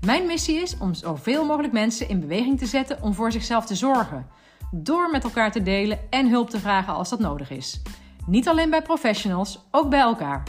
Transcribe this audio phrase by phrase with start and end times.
[0.00, 3.74] Mijn missie is om zoveel mogelijk mensen in beweging te zetten om voor zichzelf te
[3.74, 4.26] zorgen.
[4.70, 7.82] Door met elkaar te delen en hulp te vragen als dat nodig is.
[8.26, 10.42] Niet alleen bij professionals, ook bij elkaar.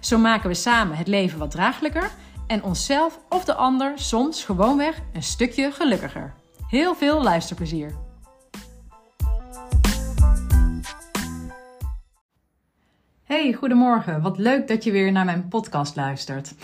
[0.00, 2.10] Zo maken we samen het leven wat draaglijker
[2.46, 6.34] en onszelf of de ander soms gewoonweg een stukje gelukkiger.
[6.68, 7.94] Heel veel luisterplezier.
[13.24, 14.22] Hey, goedemorgen.
[14.22, 16.54] Wat leuk dat je weer naar mijn podcast luistert.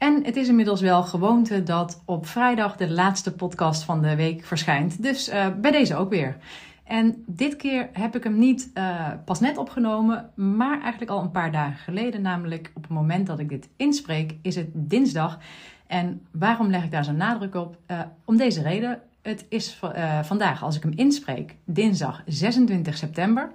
[0.00, 4.44] En het is inmiddels wel gewoonte dat op vrijdag de laatste podcast van de week
[4.44, 5.02] verschijnt.
[5.02, 6.36] Dus uh, bij deze ook weer.
[6.84, 11.30] En dit keer heb ik hem niet uh, pas net opgenomen, maar eigenlijk al een
[11.30, 12.22] paar dagen geleden.
[12.22, 15.38] Namelijk op het moment dat ik dit inspreek, is het dinsdag.
[15.86, 17.78] En waarom leg ik daar zo'n nadruk op?
[17.86, 19.00] Uh, om deze reden.
[19.22, 19.80] Het is
[20.22, 23.52] vandaag, als ik hem inspreek, dinsdag 26 september.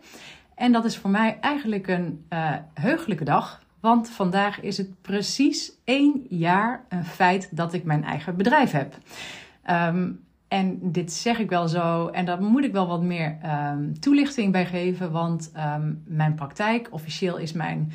[0.55, 2.25] En dat is voor mij eigenlijk een
[2.73, 3.63] heugelijke dag.
[3.85, 8.97] Want vandaag is het precies één jaar een feit dat ik mijn eigen bedrijf heb.
[9.69, 13.99] Um, en dit zeg ik wel zo, en daar moet ik wel wat meer um,
[13.99, 15.11] toelichting bij geven.
[15.11, 17.91] Want um, mijn praktijk, officieel is mijn,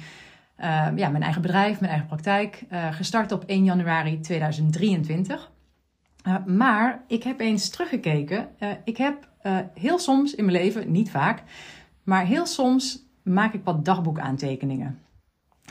[0.97, 5.51] ja, mijn eigen bedrijf, mijn eigen praktijk, uh, gestart op 1 januari 2023.
[6.27, 8.49] Uh, maar ik heb eens teruggekeken.
[8.59, 9.29] Uh, ik heb
[9.75, 11.43] heel soms in mijn leven, niet vaak,
[12.03, 14.99] maar heel soms maak ik wat dagboekaantekeningen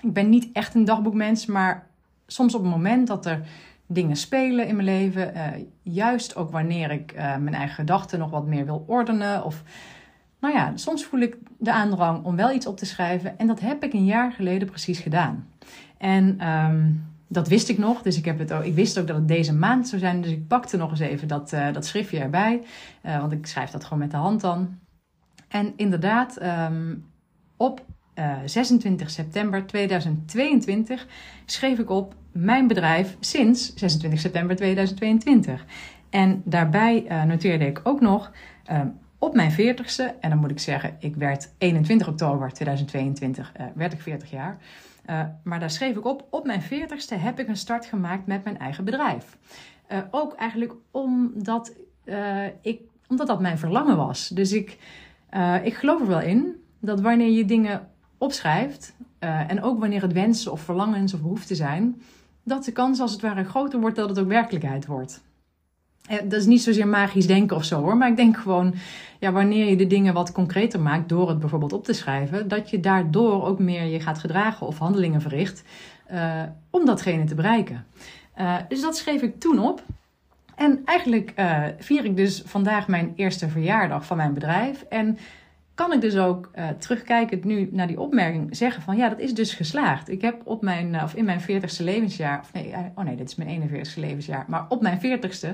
[0.02, 1.88] ik ben niet echt een dagboekmens, maar
[2.28, 3.42] soms op het moment dat er
[3.86, 5.48] dingen spelen in mijn leven, uh,
[5.82, 9.64] juist ook wanneer ik uh, mijn eigen gedachten nog wat meer wil ordenen of
[10.40, 13.60] nou ja, soms voel ik de aandrang om wel iets op te schrijven en dat
[13.60, 15.48] heb ik een jaar geleden precies gedaan.
[15.98, 19.16] En um, dat wist ik nog, dus ik, heb het ook, ik wist ook dat
[19.16, 22.20] het deze maand zou zijn, dus ik pakte nog eens even dat, uh, dat schriftje
[22.20, 22.62] erbij,
[23.02, 24.78] want ik schrijf dat gewoon met de hand dan.
[25.48, 27.06] En inderdaad, um,
[27.58, 27.86] op
[28.46, 31.08] 26 eh, september 2022
[31.46, 35.66] schreef ik op mijn bedrijf sinds 26 september 2022.
[36.10, 38.32] En daarbij uh, noteerde ik ook nog
[38.72, 38.82] uh,
[39.18, 44.02] op mijn 40ste, en dan moet ik zeggen, ik werd 21 oktober 2022, werd ik
[44.02, 44.58] 40 jaar.
[45.44, 48.60] maar daar schreef ik op, op mijn 40ste heb ik een start gemaakt met mijn
[48.60, 49.38] eigen bedrijf.
[50.12, 51.74] ook eigenlijk omdat,
[52.62, 54.28] ik, omdat dat mijn verlangen was.
[54.28, 54.78] Dus ik,
[55.64, 57.88] ik geloof er wel in dat wanneer je dingen
[58.20, 62.02] opschrijft, uh, en ook wanneer het wensen of verlangens of behoeften zijn,
[62.44, 65.22] dat de kans als het ware groter wordt dat het ook werkelijkheid wordt.
[66.12, 68.74] Uh, dat is niet zozeer magisch denken of zo hoor, maar ik denk gewoon,
[69.20, 72.70] ja, wanneer je de dingen wat concreter maakt door het bijvoorbeeld op te schrijven, dat
[72.70, 75.64] je daardoor ook meer je gaat gedragen of handelingen verricht
[76.12, 77.86] uh, om datgene te bereiken.
[78.68, 79.84] dus dat schreef ik toen op.
[80.56, 81.34] En eigenlijk
[81.80, 84.82] vier ik dus vandaag mijn eerste verjaardag van mijn bedrijf.
[84.82, 85.18] En
[85.80, 89.34] kan ik dus ook uh, terugkijkend nu naar die opmerking zeggen van ja, dat is
[89.34, 90.10] dus geslaagd.
[90.10, 93.16] Ik heb op mijn, uh, of in mijn 40ste levensjaar, of nee, uh, oh nee,
[93.16, 95.48] dit is mijn 41ste levensjaar, maar op mijn 40ste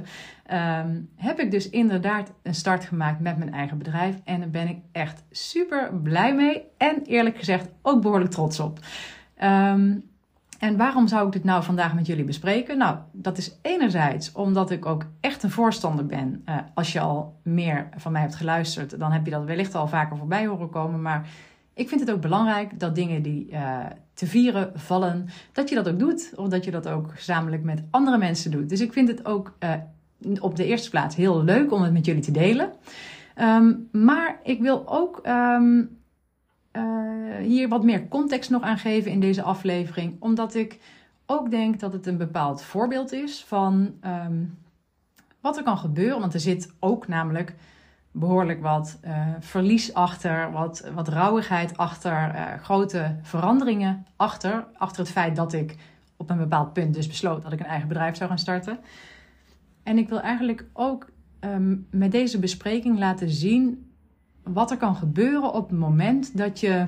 [0.52, 4.16] um, heb ik dus inderdaad een start gemaakt met mijn eigen bedrijf.
[4.24, 8.80] En daar ben ik echt super blij mee en eerlijk gezegd ook behoorlijk trots op.
[9.44, 10.04] Um,
[10.66, 12.78] en waarom zou ik dit nou vandaag met jullie bespreken?
[12.78, 16.42] Nou, dat is enerzijds omdat ik ook echt een voorstander ben.
[16.50, 19.88] Uh, als je al meer van mij hebt geluisterd, dan heb je dat wellicht al
[19.88, 21.02] vaker voorbij horen komen.
[21.02, 21.30] Maar
[21.74, 23.80] ik vind het ook belangrijk dat dingen die uh,
[24.14, 26.34] te vieren vallen, dat je dat ook doet.
[26.36, 28.70] Of dat je dat ook gezamenlijk met andere mensen doet.
[28.70, 32.06] Dus ik vind het ook uh, op de eerste plaats heel leuk om het met
[32.06, 32.72] jullie te delen.
[33.42, 35.98] Um, maar ik wil ook um,
[36.78, 40.16] uh, hier wat meer context nog aan geven in deze aflevering.
[40.20, 40.80] Omdat ik
[41.26, 44.58] ook denk dat het een bepaald voorbeeld is van um,
[45.42, 46.20] wat er kan gebeuren.
[46.20, 47.56] Want er zit ook namelijk
[48.12, 54.68] behoorlijk wat uh, verlies achter, wat, wat rauwigheid achter, uh, grote veranderingen achter.
[54.74, 55.76] Achter het feit dat ik
[56.18, 58.80] op een bepaald punt dus besloot dat ik een eigen bedrijf zou gaan starten.
[59.84, 63.90] En ik wil eigenlijk ook um, met deze bespreking laten zien
[64.54, 66.86] wat er kan gebeuren op het moment dat je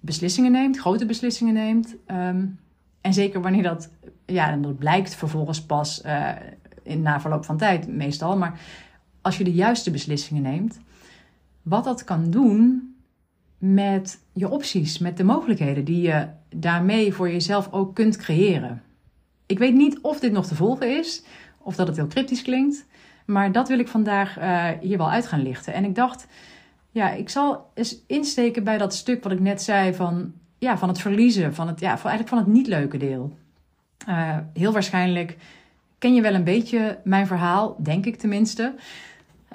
[0.00, 1.94] beslissingen neemt, grote beslissingen neemt.
[2.06, 2.58] Um,
[3.00, 3.90] en zeker wanneer dat,
[4.26, 6.30] ja, en dat blijkt vervolgens pas uh,
[6.82, 8.36] in na verloop van tijd, meestal.
[8.36, 8.60] Maar
[9.20, 10.80] als je de juiste beslissingen neemt,
[11.62, 12.94] wat dat kan doen
[13.58, 18.82] met je opties, met de mogelijkheden die je daarmee voor jezelf ook kunt creëren.
[19.46, 21.24] Ik weet niet of dit nog te volgen is,
[21.58, 22.86] of dat het heel cryptisch klinkt.
[23.26, 25.74] Maar dat wil ik vandaag uh, hier wel uit gaan lichten.
[25.74, 26.26] En ik dacht,
[26.94, 30.88] ja, ik zal eens insteken bij dat stuk wat ik net zei van, ja, van
[30.88, 33.36] het verliezen, van het, ja, van, eigenlijk van het niet leuke deel.
[34.08, 35.36] Uh, heel waarschijnlijk
[35.98, 38.74] ken je wel een beetje mijn verhaal, denk ik tenminste.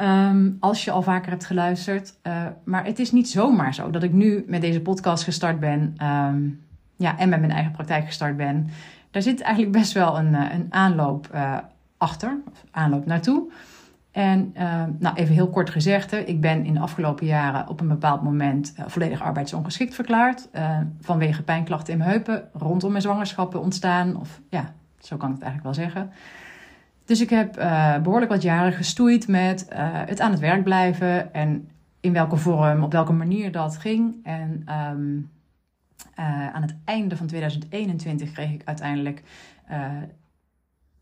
[0.02, 2.14] Um, als je al vaker hebt geluisterd.
[2.24, 5.96] Uh, maar het is niet zomaar zo dat ik nu met deze podcast gestart ben.
[6.02, 6.62] Um,
[6.96, 8.70] ja, en met mijn eigen praktijk gestart ben.
[9.12, 11.30] Daar zit eigenlijk best wel een, een aanloop
[11.98, 12.38] achter,
[12.72, 13.52] aanloop naartoe.
[14.12, 17.88] En uh, nou, even heel kort gezegd, ik ben in de afgelopen jaren op een
[17.88, 20.48] bepaald moment uh, volledig arbeidsongeschikt verklaard.
[20.54, 24.16] Uh, vanwege pijnklachten in mijn heupen rondom mijn zwangerschappen ontstaan.
[24.16, 26.12] Of ja, zo kan ik het eigenlijk wel zeggen.
[27.06, 27.54] Dus ik heb
[28.04, 29.66] behoorlijk wat jaren gestoeid met
[30.06, 31.34] het aan het werk blijven.
[31.34, 31.70] En
[32.00, 34.16] in welke vorm, op welke manier dat ging.
[34.24, 35.30] En um,
[36.54, 39.24] aan het einde van 2021 kreeg ik uiteindelijk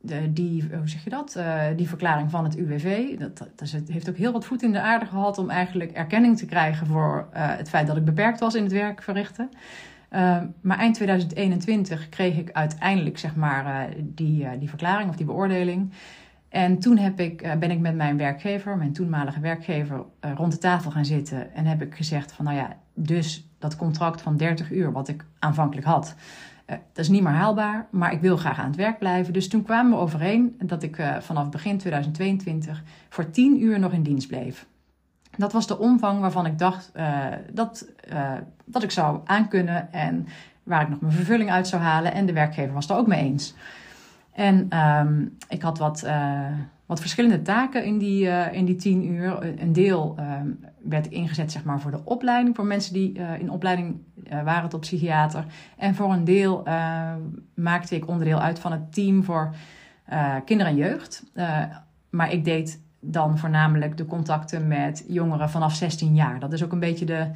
[0.01, 1.35] de, die, hoe zeg je dat?
[1.37, 3.17] Uh, die verklaring van het UWV.
[3.17, 6.45] Dat, dat, heeft ook heel wat voet in de aarde gehad om eigenlijk erkenning te
[6.45, 9.49] krijgen voor uh, het feit dat ik beperkt was in het werk verrichten.
[10.11, 15.93] Uh, maar eind 2021 kreeg ik uiteindelijk zeg maar, die, die verklaring of die beoordeling.
[16.49, 20.91] En toen heb ik, ben ik met mijn werkgever, mijn toenmalige werkgever, rond de tafel
[20.91, 21.53] gaan zitten.
[21.53, 25.25] En heb ik gezegd van nou ja, dus dat contract van 30 uur wat ik
[25.39, 26.15] aanvankelijk had.
[26.67, 29.33] Uh, dat is niet meer haalbaar, maar ik wil graag aan het werk blijven.
[29.33, 33.91] Dus toen kwamen we overeen dat ik uh, vanaf begin 2022 voor 10 uur nog
[33.91, 34.65] in dienst bleef.
[35.37, 37.87] Dat was de omvang waarvan ik dacht uh, dat,
[38.65, 40.27] dat ik zou aankunnen en
[40.63, 42.13] waar ik nog mijn vervulling uit zou halen.
[42.13, 43.55] En de werkgever was het er ook mee eens.
[44.31, 46.07] En um, ik had wat
[46.87, 49.59] wat verschillende taken in die, uh, in die tien uur.
[49.61, 50.33] Een deel uh,
[50.83, 53.95] werd ingezet zeg maar, voor de opleiding, voor mensen die uh, in opleiding
[54.43, 55.45] waren tot psychiater.
[55.77, 56.63] En voor een deel
[57.53, 59.55] maakte ik onderdeel uit van het team voor
[60.45, 61.23] kinderen en jeugd.
[62.09, 66.39] maar ik deed dan voornamelijk de contacten met jongeren vanaf 16 jaar.
[66.39, 67.27] Dat is ook een beetje de,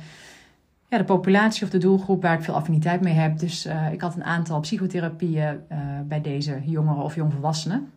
[0.88, 3.39] ja, de populatie of de doelgroep waar ik veel affiniteit mee heb.
[3.39, 5.59] Dus ik had een aantal psychotherapieën
[6.07, 7.89] bij deze jongeren of jongvolwassenen.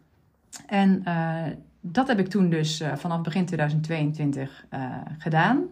[0.66, 1.42] En uh,
[1.80, 5.64] dat heb ik toen dus uh, vanaf begin 2022 uh, eh, gedaan.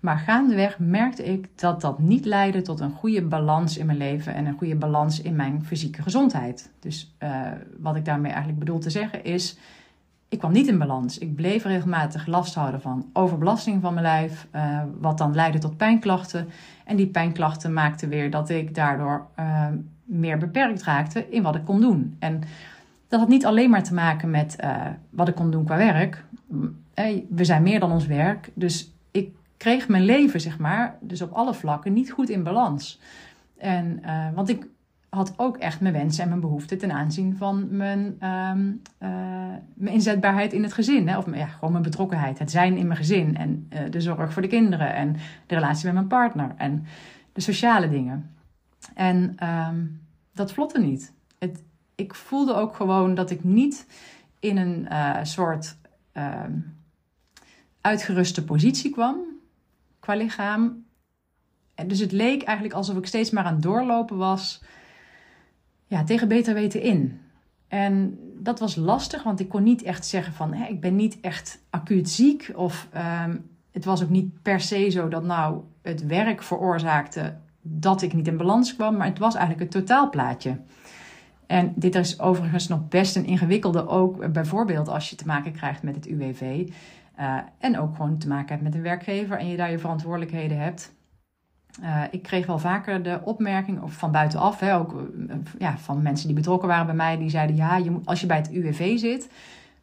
[0.00, 4.34] Maar gaandeweg merkte ik dat dat niet leidde tot een goede balans in mijn leven
[4.34, 6.70] en een goede balans in mijn fysieke gezondheid.
[6.80, 7.16] Dus
[7.78, 9.58] wat ik daarmee eigenlijk bedoel te zeggen is,
[10.28, 11.18] ik kwam niet in balans.
[11.18, 14.46] Ik bleef regelmatig last houden van overbelasting van mijn lijf,
[15.00, 16.48] wat dan leidde tot pijnklachten.
[16.84, 19.26] En die pijnklachten maakten weer dat ik daardoor
[20.04, 22.16] meer beperkt raakte in wat ik kon doen.
[22.18, 22.42] En
[23.12, 26.24] dat had niet alleen maar te maken met uh, wat ik kon doen qua werk.
[27.28, 28.50] We zijn meer dan ons werk.
[28.54, 33.00] Dus ik kreeg mijn leven, zeg maar, dus op alle vlakken niet goed in balans.
[33.58, 34.66] En, uh, want ik
[35.08, 39.08] had ook echt mijn wensen en mijn behoeften ten aanzien van mijn, um, uh,
[39.74, 41.08] mijn inzetbaarheid in het gezin.
[41.08, 41.18] Hè?
[41.18, 44.48] Of ja, gewoon mijn betrokkenheid, het zijn in mijn gezin en de zorg voor de
[44.48, 45.12] kinderen en
[45.46, 46.84] de relatie met mijn partner en
[47.32, 48.30] de sociale dingen.
[48.94, 49.36] En
[49.68, 50.00] um,
[50.34, 51.12] dat vlotte niet.
[51.94, 53.86] Ik voelde ook gewoon dat ik niet
[54.40, 55.76] in een uh, soort
[56.14, 56.44] uh,
[57.80, 59.16] uitgeruste positie kwam
[60.00, 60.84] qua lichaam.
[61.74, 64.62] En dus het leek eigenlijk alsof ik steeds maar aan het doorlopen was
[65.86, 67.20] ja, tegen beter weten in.
[67.68, 71.20] En dat was lastig, want ik kon niet echt zeggen van hé, ik ben niet
[71.20, 72.52] echt acuut ziek.
[72.54, 72.88] Of
[73.24, 78.12] um, het was ook niet per se zo dat nou het werk veroorzaakte dat ik
[78.12, 78.96] niet in balans kwam.
[78.96, 80.58] Maar het was eigenlijk het totaalplaatje.
[81.52, 85.82] En dit is overigens nog best een ingewikkelde, ook bijvoorbeeld als je te maken krijgt
[85.82, 86.68] met het UWV.
[87.14, 90.58] Eh, en ook gewoon te maken hebt met een werkgever en je daar je verantwoordelijkheden
[90.58, 90.94] hebt.
[91.82, 96.02] Uh, ik kreeg wel vaker de opmerking, of van buitenaf, hè, ook uh, ja, van
[96.02, 98.52] mensen die betrokken waren bij mij, die zeiden: ja, je moet, als je bij het
[98.52, 99.28] UWV zit,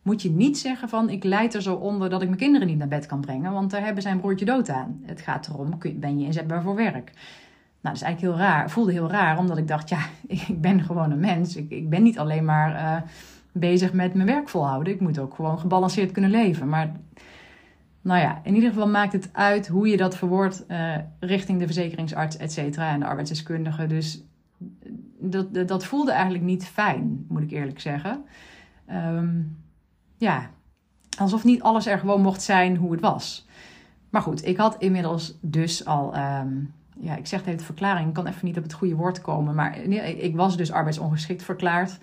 [0.02, 2.78] moet je niet zeggen van ik leid er zo onder dat ik mijn kinderen niet
[2.78, 5.02] naar bed kan brengen, want daar hebben zijn broertje dood aan.
[5.06, 7.12] Het gaat erom, ben je inzetbaar voor werk?
[7.82, 8.70] Nou, dat is eigenlijk heel raar.
[8.70, 10.00] Voelde heel raar, omdat ik dacht, ja,
[10.48, 11.56] ik ben gewoon een mens.
[11.56, 13.10] Ik, ik ben niet alleen maar uh,
[13.52, 14.94] bezig met mijn werk volhouden.
[14.94, 16.70] Ik moet ook gewoon gebalanceerd kunnen leven.
[16.70, 16.92] Maar
[18.02, 21.66] nou ja, in ieder geval maakt het uit hoe je dat verwoordt uh, richting de
[21.66, 23.88] verzekeringsarts, et cetera, en de arbeidsdeskundige.
[23.88, 24.24] Dus
[25.20, 28.24] dat, dat voelde eigenlijk niet fijn, moet ik eerlijk zeggen.
[28.92, 29.58] Um,
[30.18, 30.50] ja,
[31.20, 33.48] alsof niet alles er gewoon mocht zijn hoe het was.
[34.10, 38.28] Maar goed, ik had inmiddels dus al um, ja, ik zeg het verklaring, ik kan
[38.28, 39.56] even niet op het goede woord komen.
[39.56, 41.98] Maar ik was dus arbeidsongeschikt verklaard.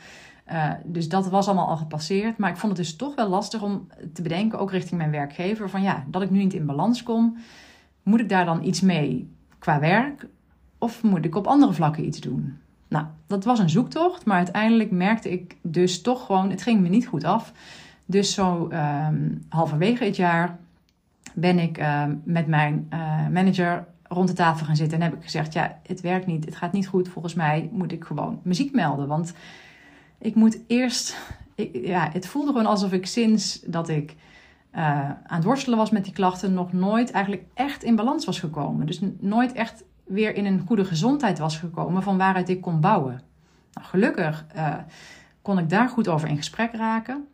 [0.53, 2.39] Uh, dus dat was allemaal al gepasseerd.
[2.39, 5.71] Maar ik vond het dus toch wel lastig om te bedenken, ook richting mijn werkgever,
[5.71, 7.37] van ja, dat ik nu niet in balans kom.
[8.03, 10.27] Moet ik daar dan iets mee qua werk?
[10.79, 12.59] Of moet ik op andere vlakken iets doen?
[12.89, 16.89] Nou, dat was een zoektocht, maar uiteindelijk merkte ik dus toch gewoon, het ging me
[16.89, 17.53] niet goed af.
[18.05, 20.59] Dus zo um, halverwege het jaar
[21.35, 25.23] ben ik um, met mijn uh, manager rond de tafel gaan zitten en heb ik
[25.23, 27.09] gezegd: Ja, het werkt niet, het gaat niet goed.
[27.09, 29.09] Volgens mij moet ik gewoon muziek melden.
[29.09, 29.33] Want
[30.19, 31.17] ik moet eerst.
[31.55, 34.17] Ik, ja, het voelde gewoon alsof ik sinds dat ik
[34.77, 38.41] uh, aan het worstelen was met die klachten, nog nooit eigenlijk echt in balans was
[38.41, 38.87] gekomen.
[38.87, 43.21] Dus nooit echt weer in een goede gezondheid was gekomen van waaruit ik kon bouwen.
[43.73, 44.75] Nou, gelukkig uh,
[45.43, 47.27] kon ik daar goed over in gesprek raken.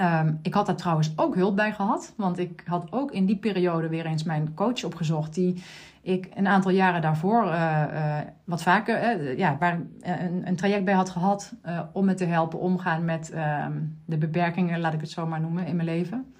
[0.00, 3.36] Um, ik had daar trouwens ook hulp bij gehad, want ik had ook in die
[3.36, 5.62] periode weer eens mijn coach opgezocht, die
[6.04, 10.84] ik een aantal jaren daarvoor uh, uh, wat vaker, uh, ja, waar een, een, traject
[10.84, 11.52] bij had gehad
[11.92, 13.72] om me te helpen omgaan met ehm,
[14.04, 16.34] de beperkingen, laat ik het zo maar noemen, in mijn leven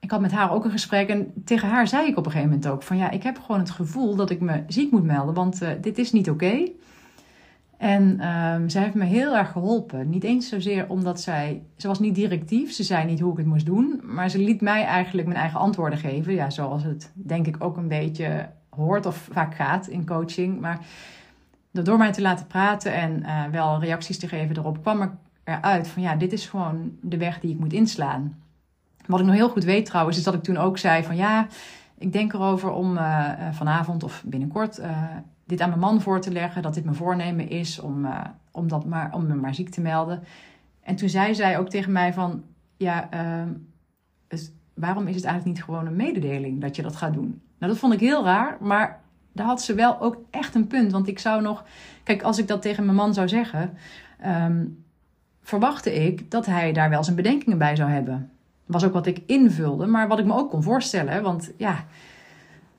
[0.00, 2.52] ik had met haar ook een gesprek en tegen haar zei ik op een gegeven
[2.52, 5.34] moment ook van ja, ik heb gewoon het gevoel dat ik me ziek moet melden,
[5.34, 6.70] want dit is niet oké.
[7.78, 10.08] En um, zij heeft me heel erg geholpen.
[10.08, 13.46] Niet eens zozeer omdat zij, ze was niet directief, ze zei niet hoe ik het
[13.46, 16.34] moest doen, maar ze liet mij eigenlijk mijn eigen antwoorden geven.
[16.34, 20.60] Ja, zoals het denk ik ook een beetje hoort of vaak gaat in coaching.
[20.60, 20.78] Maar
[21.70, 25.10] door mij te laten praten en uh, wel reacties te geven erop, kwam ik
[25.44, 28.36] eruit van ja, dit is gewoon de weg die ik moet inslaan.
[29.06, 31.46] Wat ik nog heel goed weet trouwens, is dat ik toen ook zei van ja,
[31.98, 34.80] ik denk erover om uh, vanavond of binnenkort
[35.48, 36.62] dit aan mijn man voor te leggen.
[36.62, 38.08] Dat dit mijn voornemen is om,
[38.50, 40.22] om, dat maar, om me maar ziek te melden.
[40.82, 42.42] En toen zei zij ook tegen mij van
[42.76, 43.08] ja,
[44.28, 47.42] dus waarom is het eigenlijk niet gewoon een mededeling dat je dat gaat doen?
[47.58, 49.00] Nou, dat vond ik heel raar, maar
[49.32, 50.92] daar had ze wel ook echt een punt.
[50.92, 51.64] Want ik zou nog,
[52.02, 53.76] kijk, als ik dat tegen mijn man zou zeggen,
[54.26, 54.84] um,
[55.42, 58.30] verwachtte ik dat hij daar wel zijn bedenkingen bij zou hebben
[58.68, 61.22] was ook wat ik invulde, maar wat ik me ook kon voorstellen.
[61.22, 61.84] Want ja,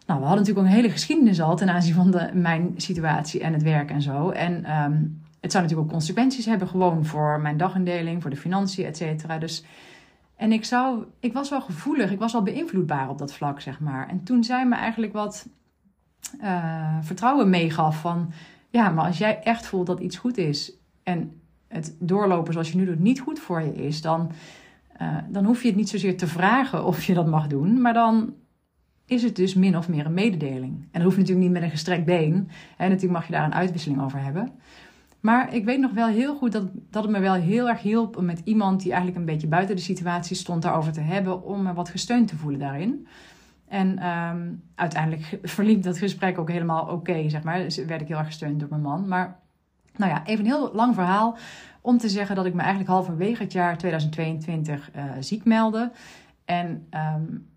[0.10, 3.42] nou, we hadden natuurlijk ook een hele geschiedenis al ten aanzien van de, mijn situatie
[3.42, 4.30] en het werk en zo.
[4.30, 8.86] En um, het zou natuurlijk ook consequenties hebben, gewoon voor mijn dagindeling, voor de financiën,
[8.86, 9.38] et cetera.
[9.38, 9.64] Dus,
[10.36, 13.80] en ik, zou, ik was wel gevoelig, ik was wel beïnvloedbaar op dat vlak, zeg
[13.80, 14.08] maar.
[14.08, 15.48] En toen zij me eigenlijk wat
[16.42, 18.32] uh, vertrouwen meegaf van,
[18.70, 20.74] ja, maar als jij echt voelt dat iets goed is
[21.04, 24.32] en het doorlopen zoals je nu doet niet goed voor je is, dan
[25.02, 27.94] uh, dan hoef je het niet zozeer te vragen of je dat mag doen, maar
[27.94, 28.34] dan
[29.10, 30.74] is het dus min of meer een mededeling.
[30.74, 32.50] En dat hoeft natuurlijk niet met een gestrekt been.
[32.78, 34.52] En natuurlijk mag je daar een uitwisseling over hebben.
[35.20, 38.18] Maar ik weet nog wel heel goed dat, dat het me wel heel erg hielp
[38.18, 41.64] om met iemand die eigenlijk een beetje buiten de situatie stond daarover te hebben, om
[41.64, 43.08] me wat gesteund te voelen daarin.
[43.68, 47.60] En um, uiteindelijk verliep dat gesprek ook helemaal oké, zeg maar.
[47.60, 49.08] Dus werd ik heel erg gesteund door mijn man.
[49.08, 49.40] Maar
[49.96, 51.38] nou ja, even een heel lang verhaal
[51.82, 55.92] om te zeggen dat ik me eigenlijk halverwege het jaar 2022 uh, eh, ziek meldde.
[56.46, 56.88] En
[57.18, 57.49] um,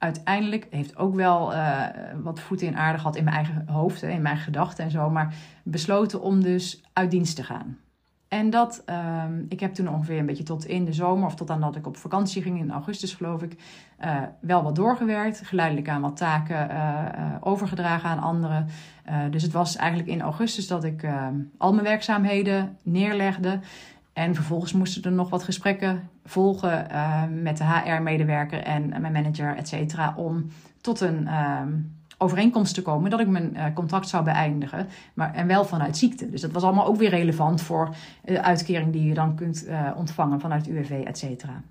[0.00, 1.86] uiteindelijk heeft ook wel uh,
[2.22, 5.10] wat voeten in aarde gehad in mijn eigen hoofd, hè, in mijn gedachten en zo.
[5.10, 7.78] Maar besloten om dus uit dienst te gaan.
[8.28, 8.84] En dat,
[9.24, 11.76] um, ik heb toen ongeveer een beetje tot in de zomer, of tot aan dat
[11.76, 13.56] ik op vakantie ging in augustus, geloof ik,
[14.04, 15.40] uh, wel wat doorgewerkt.
[15.44, 18.66] Geleidelijk aan wat taken uh, overgedragen aan anderen.
[19.30, 23.60] dus het was eigenlijk in augustus dat ik ehm, al mijn werkzaamheden neerlegde.
[24.12, 26.86] En vervolgens moesten er nog wat gesprekken volgen
[27.42, 30.50] met de HR-medewerker en mijn manager, et cetera, om
[30.80, 31.72] tot een ehm,
[32.18, 34.88] overeenkomst te komen dat ik mijn uh, contract zou beëindigen.
[35.14, 36.30] Maar, en wel vanuit ziekte.
[36.30, 39.90] Dus dat was allemaal ook weer relevant voor de uitkering die je dan kunt uh,
[39.96, 41.62] ontvangen vanuit UWV, et cetera.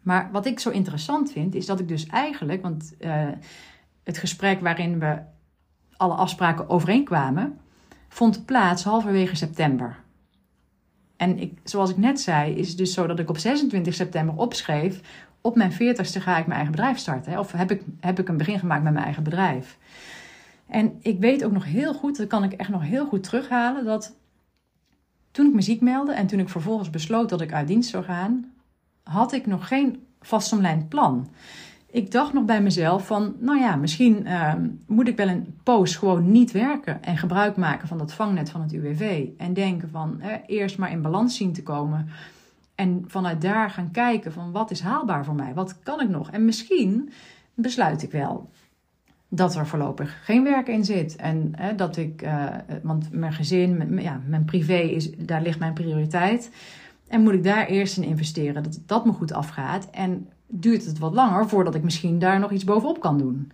[0.00, 2.94] Maar wat ik zo interessant vind, is dat ik dus eigenlijk, want
[4.02, 5.18] het gesprek waarin we
[5.96, 7.58] alle afspraken overeenkwamen,
[8.08, 9.96] vond plaats halverwege september.
[11.24, 15.00] En zoals ik net zei, is het dus zo dat ik op 26 september opschreef
[15.40, 17.32] op mijn veertigste ga ik mijn eigen bedrijf starten.
[17.32, 17.38] Hè?
[17.38, 19.78] Of heb ik, heb ik een begin gemaakt met mijn eigen bedrijf.
[20.66, 23.84] En ik weet ook nog heel goed, dat kan ik echt nog heel goed terughalen,
[23.84, 24.14] dat
[25.30, 28.04] toen ik me ziek meldde en toen ik vervolgens besloot dat ik uit dienst zou
[28.04, 28.52] gaan,
[29.02, 31.28] had ik nog geen vastomlijnd plan.
[31.94, 34.54] Ik dacht nog bij mezelf van, nou ja, misschien uh,
[34.86, 38.60] moet ik wel een poos gewoon niet werken en gebruik maken van dat vangnet van
[38.60, 39.26] het UWV.
[39.38, 42.08] En denken van, eerst maar in balans zien te komen
[42.74, 45.54] en vanuit daar gaan kijken van wat is haalbaar voor mij?
[45.54, 46.30] Wat kan ik nog?
[46.30, 47.12] En misschien
[47.54, 48.50] besluit ik wel
[49.28, 51.16] dat er voorlopig geen werk in zit.
[51.16, 52.46] En dat ik, uh,
[52.82, 56.50] want mijn gezin, mijn, ja, mijn privé, is, daar ligt mijn prioriteit.
[57.08, 59.90] En moet ik daar eerst in investeren, dat dat me goed afgaat.
[59.90, 63.52] En duurt het wat langer voordat ik misschien daar nog iets bovenop kan doen.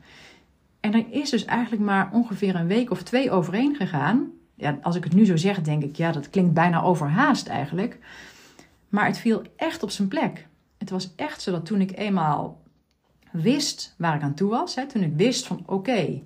[0.81, 4.31] En er is dus eigenlijk maar ongeveer een week of twee overheen gegaan.
[4.55, 7.99] Ja, als ik het nu zo zeg, denk ik, ja, dat klinkt bijna overhaast eigenlijk.
[8.89, 10.47] Maar het viel echt op zijn plek.
[10.79, 12.63] Het was echt zo dat toen ik eenmaal
[13.33, 16.21] wist waar ik aan toe was, hè, toen ik wist van oké,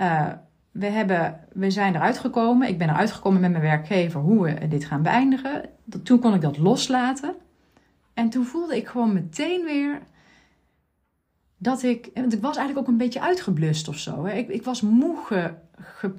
[0.00, 0.28] uh,
[0.70, 4.68] we, hebben, we zijn eruit gekomen, ik ben eruit gekomen met mijn werkgever hoe we
[4.68, 5.68] dit gaan beëindigen,
[6.02, 7.34] toen kon ik dat loslaten.
[8.20, 10.02] En toen voelde ik gewoon meteen weer
[11.58, 12.10] dat ik.
[12.14, 14.24] Want ik was eigenlijk ook een beetje uitgeblust of zo.
[14.24, 14.32] Hè.
[14.32, 15.16] Ik, ik was moe.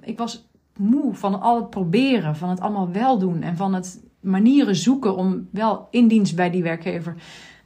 [0.01, 4.03] Ik was moe van al het proberen, van het allemaal wel doen en van het
[4.19, 7.15] manieren zoeken om wel in dienst bij die werkgever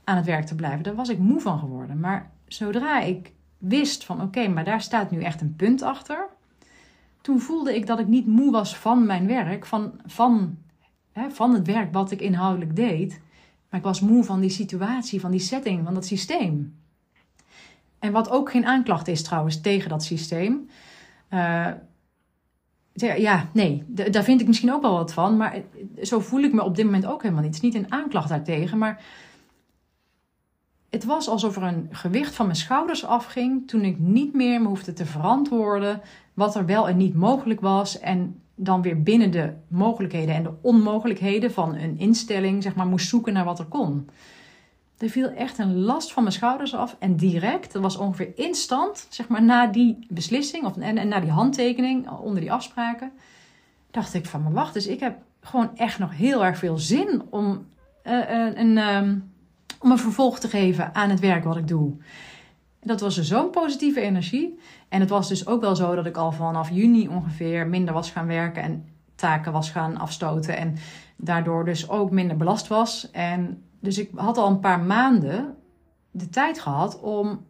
[0.04, 0.84] aan het werk te blijven.
[0.84, 2.00] Daar was ik moe van geworden.
[2.00, 6.28] Maar zodra ik wist van oké, maar daar staat nu echt een punt achter.
[7.22, 10.58] Toen voelde ik dat ik niet moe was van mijn werk, van, van,
[11.12, 13.24] hè, van het werk wat ik inhoudelijk deed.
[13.76, 16.76] Maar ik was moe van die situatie, van die setting, van dat systeem.
[18.00, 20.70] En wat ook geen aanklacht is trouwens tegen dat systeem.
[21.30, 21.72] Uh,
[22.94, 25.38] ja, nee, daar vind ik misschien ook wel wat van.
[25.38, 25.62] Maar
[26.02, 27.56] zo voel ik me op dit moment ook helemaal niet.
[27.56, 29.04] Het is niet een aanklacht daartegen, maar
[30.90, 34.68] het was alsof er een gewicht van mijn schouders afging toen ik niet meer me
[34.68, 36.02] hoefde te verantwoorden
[36.34, 38.00] wat er wel en niet mogelijk was.
[38.00, 43.08] En dan weer binnen de mogelijkheden en de onmogelijkheden van een instelling, zeg maar, moest
[43.08, 44.10] zoeken naar wat er kon.
[44.98, 46.96] Er viel echt een last van mijn schouders af.
[47.00, 51.20] En direct, dat was ongeveer instant, zeg maar na die beslissing of, en, en na
[51.20, 53.12] die handtekening onder die afspraken,
[53.92, 57.66] dacht ik van, wacht, dus ik heb gewoon echt nog heel erg veel zin om,
[58.04, 59.32] uh, een, um,
[59.80, 61.94] om een vervolg te geven aan het werk wat ik doe.
[62.86, 64.60] Dat was dus zo'n positieve energie.
[64.90, 68.12] En het was dus ook wel zo dat ik al vanaf juni ongeveer minder was
[68.12, 70.58] gaan werken en taken was gaan afstoten.
[70.58, 70.76] En
[71.16, 73.12] daardoor dus ook minder belast was.
[73.12, 75.56] En dus ik had al een paar maanden
[76.12, 77.46] de tijd gehad om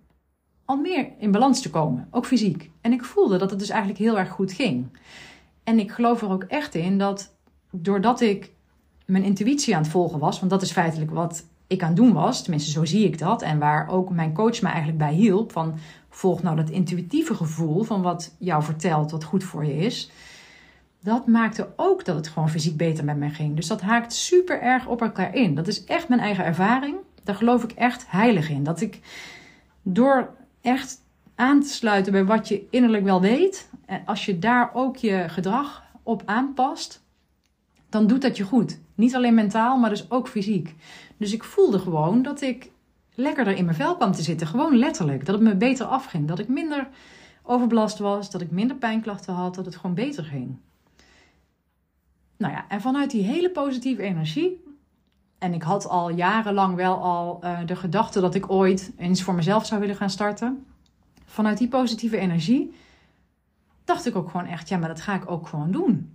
[0.65, 2.71] al meer in balans te komen, ook fysiek.
[2.81, 4.97] En ik voelde dat het dus eigenlijk heel erg goed ging.
[5.63, 7.35] En ik geloof er ook echt in dat
[7.71, 8.51] doordat ik
[9.05, 12.41] mijn intuïtie aan het volgen was, want dat is feitelijk wat ik aan doen was,
[12.41, 15.73] tenminste zo zie ik dat, en waar ook mijn coach me eigenlijk bij hielp, van
[16.09, 20.11] volg nou dat intuïtieve gevoel van wat jou vertelt wat goed voor je is
[21.05, 23.55] dat maakte ook dat het gewoon fysiek beter met mij ging.
[23.55, 25.55] Dus dat haakt super erg op elkaar in.
[25.55, 26.95] Dat is echt mijn eigen ervaring.
[27.23, 28.63] Daar geloof ik echt heilig in.
[28.63, 28.99] Dat ik
[29.81, 30.29] door
[30.61, 31.01] echt
[31.35, 35.25] aan te sluiten bij wat je innerlijk wel weet, en als je daar ook je
[35.27, 37.03] gedrag op aanpast,
[37.89, 38.79] dan doet dat je goed.
[38.95, 40.75] Niet alleen mentaal, maar dus ook fysiek.
[41.17, 42.71] Dus ik voelde gewoon dat ik
[43.15, 44.47] lekkerder in mijn vel kwam te zitten.
[44.47, 45.25] Gewoon letterlijk.
[45.25, 46.27] Dat het me beter afging.
[46.27, 46.87] Dat ik minder
[47.43, 48.29] overbelast was.
[48.29, 49.55] Dat ik minder pijnklachten had.
[49.55, 50.57] Dat het gewoon beter ging.
[52.37, 54.63] Nou ja, en vanuit die hele positieve energie.
[55.37, 59.33] En ik had al jarenlang wel al uh, de gedachte dat ik ooit eens voor
[59.33, 60.65] mezelf zou willen gaan starten.
[61.25, 62.73] Vanuit die positieve energie
[63.83, 66.14] dacht ik ook gewoon echt, ja, maar dat ga ik ook gewoon doen.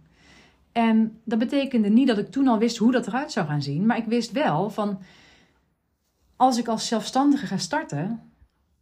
[0.72, 3.86] En dat betekende niet dat ik toen al wist hoe dat eruit zou gaan zien.
[3.86, 4.98] Maar ik wist wel van,
[6.36, 8.32] als ik als zelfstandige ga starten,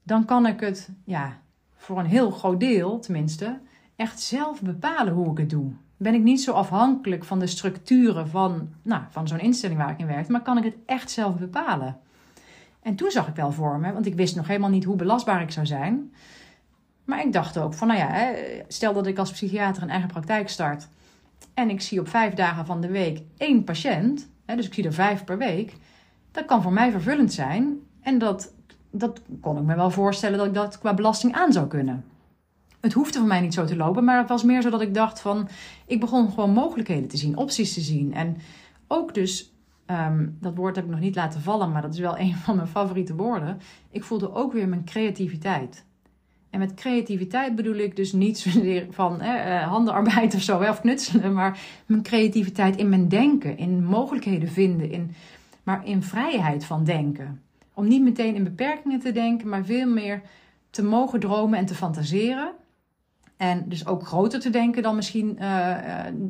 [0.02, 1.40] dan kan ik het, ja,
[1.76, 3.58] voor een heel groot deel tenminste,
[3.96, 8.28] echt zelf bepalen hoe ik het doe ben ik niet zo afhankelijk van de structuren
[8.28, 11.36] van, nou, van zo'n instelling waar ik in werkte, maar kan ik het echt zelf
[11.36, 11.98] bepalen.
[12.82, 15.42] En toen zag ik wel voor me, want ik wist nog helemaal niet hoe belastbaar
[15.42, 16.12] ik zou zijn.
[17.04, 18.34] Maar ik dacht ook van, nou ja,
[18.68, 20.88] stel dat ik als psychiater een eigen praktijk start
[21.58, 24.92] en ik zie op vijf dagen van de week één patiënt, dus ik zie er
[24.92, 25.76] vijf per week,
[26.30, 27.78] dat kan voor mij vervullend zijn.
[28.00, 28.52] En dat,
[28.90, 32.04] dat kon ik me wel voorstellen dat ik dat qua belasting aan zou kunnen
[32.80, 34.94] het hoefde voor mij niet zo te lopen, maar het was meer zo dat ik
[34.94, 35.48] dacht van,
[35.86, 38.14] ik begon gewoon mogelijkheden te zien, opties te zien.
[38.14, 38.36] En
[38.86, 39.52] ook dus,
[39.86, 42.56] um, dat woord heb ik nog niet laten vallen, maar dat is wel een van
[42.56, 43.58] mijn favoriete woorden.
[43.90, 45.84] Ik voelde ook weer mijn creativiteit.
[46.50, 51.32] En met creativiteit bedoel ik dus niet zozeer van eh, handenarbeid of zo, of knutselen,
[51.32, 55.14] maar mijn creativiteit in mijn denken, in mogelijkheden vinden, in,
[55.62, 57.42] maar in vrijheid van denken.
[57.74, 60.22] Om niet meteen in beperkingen te denken, maar veel meer
[60.70, 62.52] te mogen dromen en te fantaseren.
[63.36, 65.76] En dus ook groter te denken dan misschien uh,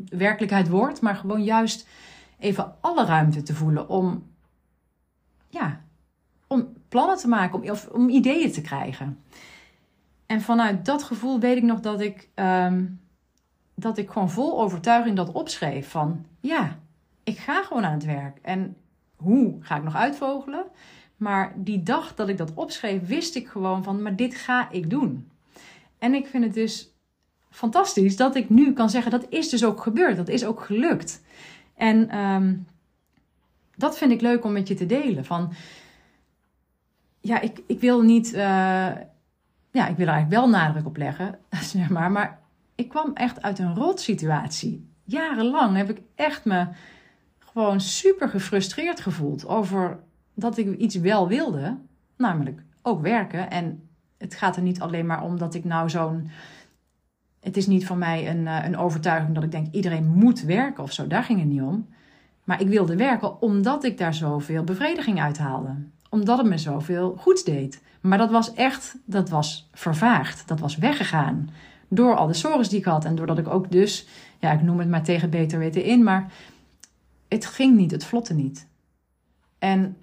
[0.09, 1.89] werkelijkheid wordt, maar gewoon juist
[2.39, 4.27] even alle ruimte te voelen om,
[5.49, 5.81] ja,
[6.47, 9.19] om plannen te maken, om, of, om ideeën te krijgen.
[10.29, 13.01] En vanuit dat gevoel weet ik nog dat ik, um,
[13.75, 16.79] dat ik gewoon vol overtuiging dat opschreef van, ja,
[17.25, 18.39] ik ga gewoon aan het werk.
[18.43, 18.77] En
[19.17, 20.65] hoe ga ik nog uitvogelen?
[21.17, 24.91] Maar die dag dat ik dat opschreef, wist ik gewoon van, maar dit ga ik
[24.91, 25.31] doen.
[25.99, 26.95] En ik vind het dus
[27.51, 30.17] fantastisch dat ik nu kan zeggen dat is dus ook gebeurd.
[30.17, 31.23] Dat is ook gelukt.
[31.75, 32.67] En um,
[33.77, 35.25] dat vind ik leuk om met je te delen.
[35.25, 35.53] Van
[37.21, 38.35] ja, ik, ik wil niet.
[38.35, 38.91] Uh,
[39.71, 41.39] ja, ik wil er eigenlijk wel nadruk op leggen,
[41.75, 42.11] zeg maar.
[42.11, 42.39] Maar
[42.75, 44.91] ik kwam echt uit een rot situatie.
[45.05, 46.67] Jarenlang heb ik echt me
[47.39, 49.99] gewoon super gefrustreerd gevoeld over
[50.35, 51.77] dat ik iets wel wilde,
[52.17, 53.51] namelijk ook werken.
[53.51, 56.31] En het gaat er niet alleen maar om dat ik nou zo'n
[57.41, 60.83] het is niet van mij een, eh, een overtuiging dat ik denk iedereen moet werken
[60.83, 61.07] of zo.
[61.07, 61.89] Daar ging het niet om.
[62.45, 65.75] Maar ik wilde werken omdat ik daar zoveel bevrediging uit haalde.
[66.11, 67.83] Omdat het me zoveel goeds deed.
[68.09, 70.49] Maar dat was echt, dat was vervaagd.
[70.49, 71.51] Dat was weggegaan.
[71.89, 73.05] Door al de zorgen die ik had.
[73.05, 74.07] En doordat ik ook dus,
[74.39, 76.03] ja, ik noem het maar tegen beter weten in.
[76.03, 76.33] Maar
[77.29, 78.67] het ging niet, het vlotte niet.
[79.59, 79.97] En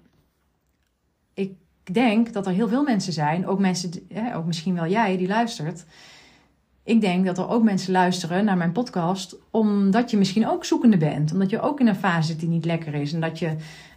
[1.34, 3.90] ik denk dat er heel veel mensen zijn, ook mensen,
[4.34, 5.84] ook misschien wel jij die luistert.
[6.82, 10.96] Ik denk dat er ook mensen luisteren naar mijn podcast, omdat je misschien ook zoekende
[10.96, 11.32] bent.
[11.32, 13.12] Omdat je ook in een fase zit die niet lekker is.
[13.12, 13.56] En dat je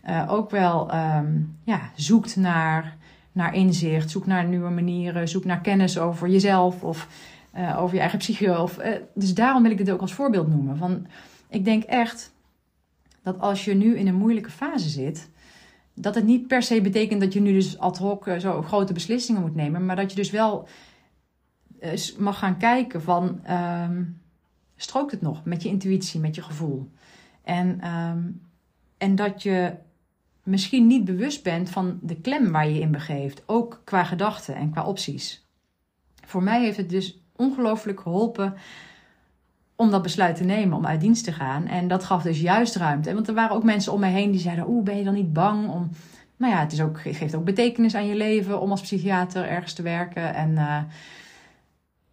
[0.10, 2.98] uh, ook wel um, ja, zoekt naar,
[3.40, 7.08] naar inzicht, zoekt naar nieuwe manieren, zoekt naar kennis over jezelf of
[7.56, 8.62] uh, over je eigen psyche.
[8.62, 10.78] Of, uh, dus daarom wil ik dit ook als voorbeeld noemen.
[10.78, 11.08] Van,
[11.50, 12.34] ik denk echt
[13.22, 15.30] dat als je nu in een moeilijke fase zit,
[15.94, 18.94] dat het niet per se betekent dat je nu dus ad hoc uh, zo grote
[18.94, 20.68] beslissingen moet nemen, maar dat je dus wel
[22.18, 24.22] mag gaan kijken van um,
[24.76, 26.92] strookt het nog met je intuïtie, met je gevoel.
[27.44, 28.42] En, um,
[28.98, 29.74] en dat je
[30.50, 34.72] misschien niet bewust bent van de klem waar je in begeeft, ook qua gedachten en
[34.72, 35.48] qua opties.
[36.26, 38.54] Voor mij heeft het dus ongelooflijk geholpen
[39.76, 41.68] om dat besluit te nemen, om uit dienst te gaan.
[41.68, 43.14] En dat gaf dus juist ruimte.
[43.14, 45.34] Want er waren ook mensen om mij heen die zeiden: Oeh, ben je dan niet
[45.34, 45.90] bang om.
[46.38, 49.74] Nou ja, het is ook, geeft ook betekenis aan je leven om als psychiater ergens
[49.74, 50.34] te werken.
[50.34, 50.82] En, uh,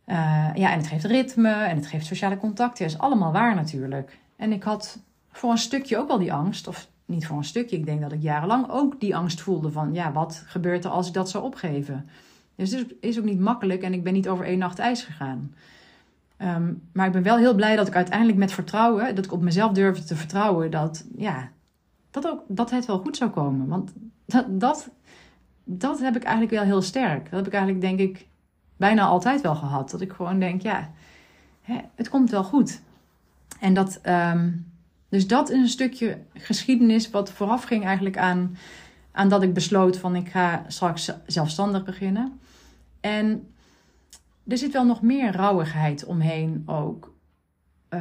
[0.07, 2.85] uh, ja, en het geeft ritme en het geeft sociale contacten.
[2.85, 4.19] Dat is allemaal waar natuurlijk.
[4.37, 4.99] En ik had
[5.31, 6.69] voor een stukje ook wel die angst.
[6.69, 9.95] Of niet voor een stukje, ik denk dat ik jarenlang ook die angst voelde van:
[9.95, 12.09] ja, wat gebeurt er als ik dat zou opgeven?
[12.55, 15.55] Dus het is ook niet makkelijk en ik ben niet over één nacht ijs gegaan.
[16.39, 19.43] Um, maar ik ben wel heel blij dat ik uiteindelijk met vertrouwen, dat ik op
[19.43, 21.51] mezelf durfde te vertrouwen, dat, ja,
[22.11, 23.69] dat, ook, dat het wel goed zou komen.
[23.69, 23.93] Want
[24.25, 24.91] dat, dat,
[25.65, 27.25] dat heb ik eigenlijk wel heel sterk.
[27.25, 28.27] Dat heb ik eigenlijk, denk ik,
[28.77, 29.91] bijna altijd wel gehad.
[29.91, 30.91] Dat ik gewoon denk, ja,
[31.63, 32.81] hè, het komt wel goed.
[33.61, 34.67] En dat, um,
[35.09, 38.57] dus dat is een stukje geschiedenis wat vooraf ging eigenlijk aan,
[39.13, 42.41] aan dat ik besloot van ik ga straks zelfstandig beginnen.
[43.01, 43.49] En
[44.47, 47.15] er zit wel nog meer rauwigheid omheen ook.
[47.91, 48.01] Uh,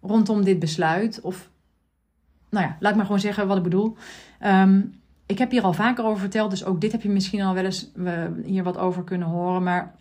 [0.00, 1.20] rondom dit besluit.
[1.20, 1.50] Of,
[2.50, 3.96] nou ja, laat ik maar gewoon zeggen wat ik bedoel.
[4.44, 7.54] Um, ik heb hier al vaker over verteld, dus ook dit heb je misschien al
[7.54, 9.62] wel eens uh, hier wat over kunnen horen.
[9.62, 9.94] Maar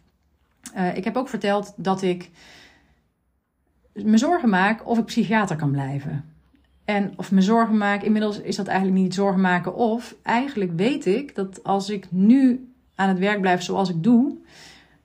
[0.76, 2.30] uh, ik heb ook verteld dat ik
[4.04, 6.26] me zorgen maak of ik psychiater kan blijven.
[6.86, 9.76] En of me zorgen maak, inmiddels is dat eigenlijk niet zorgen maken.
[9.76, 14.38] Of eigenlijk weet ik dat als ik nu aan het werk blijf zoals ik doe,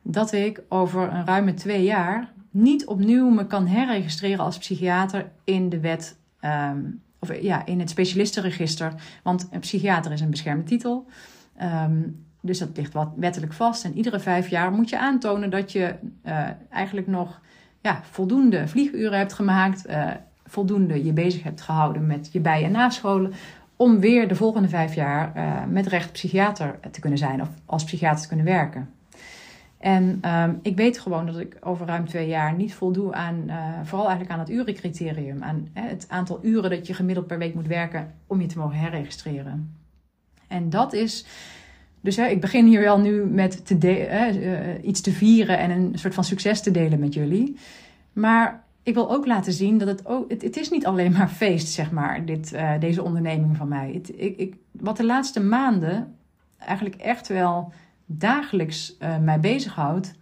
[0.03, 5.69] dat ik over een ruime twee jaar niet opnieuw me kan herregistreren als psychiater in
[5.69, 8.95] de wet, um, of ja, in het specialistenregister.
[9.23, 11.07] Want een psychiater is een beschermde titel.
[11.63, 13.85] Um, dus dat ligt wat wettelijk vast.
[13.85, 15.95] En iedere vijf jaar moet je aantonen dat je
[16.27, 17.41] uh, eigenlijk nog
[17.85, 20.11] ja, voldoende vlieguren hebt gemaakt, uh,
[20.47, 23.33] voldoende je bezig hebt gehouden met je bij- en nascholen.
[23.77, 27.85] Om weer de volgende vijf jaar uh, met recht psychiater te kunnen zijn of als
[27.85, 28.91] psychiater te kunnen werken.
[29.79, 33.55] En um, ik weet gewoon dat ik over ruim twee jaar niet voldoe aan, uh,
[33.83, 35.43] vooral eigenlijk aan het urencriterium.
[35.43, 38.59] Aan hè, het aantal uren dat je gemiddeld per week moet werken om je te
[38.59, 39.77] mogen herregistreren.
[40.49, 41.27] En dat is,
[42.05, 43.79] dus hè, ik begin hier wel nu met te
[44.39, 47.57] uh, iets te vieren en een soort van succes te delen met jullie.
[48.13, 51.69] Maar ik wil ook laten zien dat het ook, het, is niet alleen maar feest,
[51.69, 53.91] zeg maar, dit, uh, deze onderneming van mij.
[53.93, 56.17] Ik, ik, wat de laatste maanden
[56.59, 57.73] eigenlijk echt wel
[58.07, 60.15] dagelijks uh, mij bezighoudt,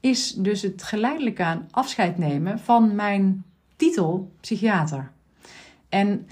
[0.00, 3.44] is dus het geleidelijk aan afscheid nemen van mijn
[3.76, 5.10] titel psychiater.
[5.88, 6.26] En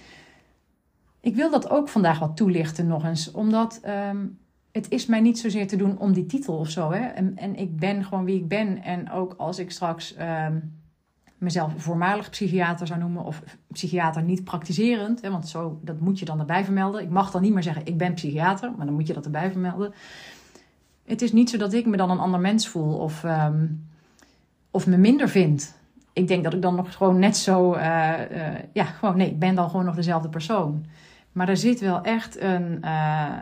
[1.20, 3.80] ik wil dat ook vandaag wat toelichten nog eens, omdat
[4.10, 4.40] um,
[4.72, 6.92] het is mij niet zozeer te doen om die titel of zo.
[6.92, 7.00] Hè?
[7.00, 8.82] En, en ik ben gewoon wie ik ben.
[8.82, 10.80] En ook als ik straks um,
[11.38, 16.24] mezelf voormalig psychiater zou noemen of psychiater niet praktiserend, hè, want zo, dat moet je
[16.24, 17.02] dan erbij vermelden.
[17.02, 19.50] Ik mag dan niet meer zeggen ik ben psychiater, maar dan moet je dat erbij
[19.50, 19.94] vermelden
[21.04, 23.88] het is niet zo dat ik me dan een ander mens voel of, um,
[24.70, 25.80] of me minder vind.
[26.12, 29.38] Ik denk dat ik dan nog gewoon net zo, uh, uh, ja, gewoon nee, ik
[29.38, 30.84] ben dan gewoon nog dezelfde persoon.
[31.32, 33.36] Maar er zit wel echt een, uh,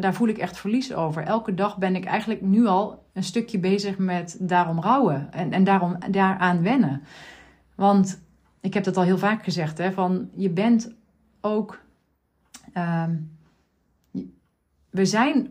[0.00, 1.22] daar voel ik echt verlies over.
[1.22, 5.64] Elke dag ben ik eigenlijk nu al een stukje bezig met daarom rouwen en, en
[5.64, 7.02] daarom, daaraan wennen.
[7.74, 8.22] Want
[8.60, 10.94] ik heb dat al heel vaak gezegd, hè, van je bent
[11.40, 11.80] ook,
[12.76, 13.30] um,
[14.90, 15.48] we zijn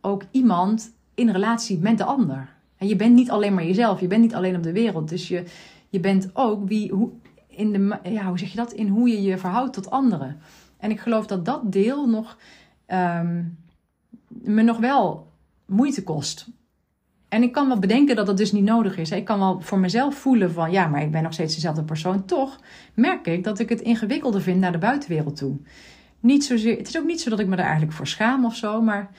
[0.00, 2.48] ook iemand in relatie met de ander.
[2.76, 5.08] En je bent niet alleen maar jezelf, je bent niet alleen op de wereld.
[5.08, 5.44] Dus je,
[5.88, 7.10] je bent ook wie, hoe,
[7.46, 8.72] in de, ja, hoe zeg je dat?
[8.72, 10.40] In hoe je je verhoudt tot anderen.
[10.78, 12.36] En ik geloof dat dat deel nog
[12.92, 13.58] um,
[14.26, 15.30] me nog wel
[15.66, 16.48] moeite kost.
[17.28, 19.10] En ik kan wel bedenken dat dat dus niet nodig is.
[19.10, 22.24] Ik kan wel voor mezelf voelen van ja, maar ik ben nog steeds dezelfde persoon.
[22.24, 22.60] Toch
[22.94, 25.56] merk ik dat ik het ingewikkelder vind naar de buitenwereld toe.
[26.20, 28.56] Niet zozeer, het is ook niet zo dat ik me daar eigenlijk voor schaam of
[28.56, 29.10] zo, maar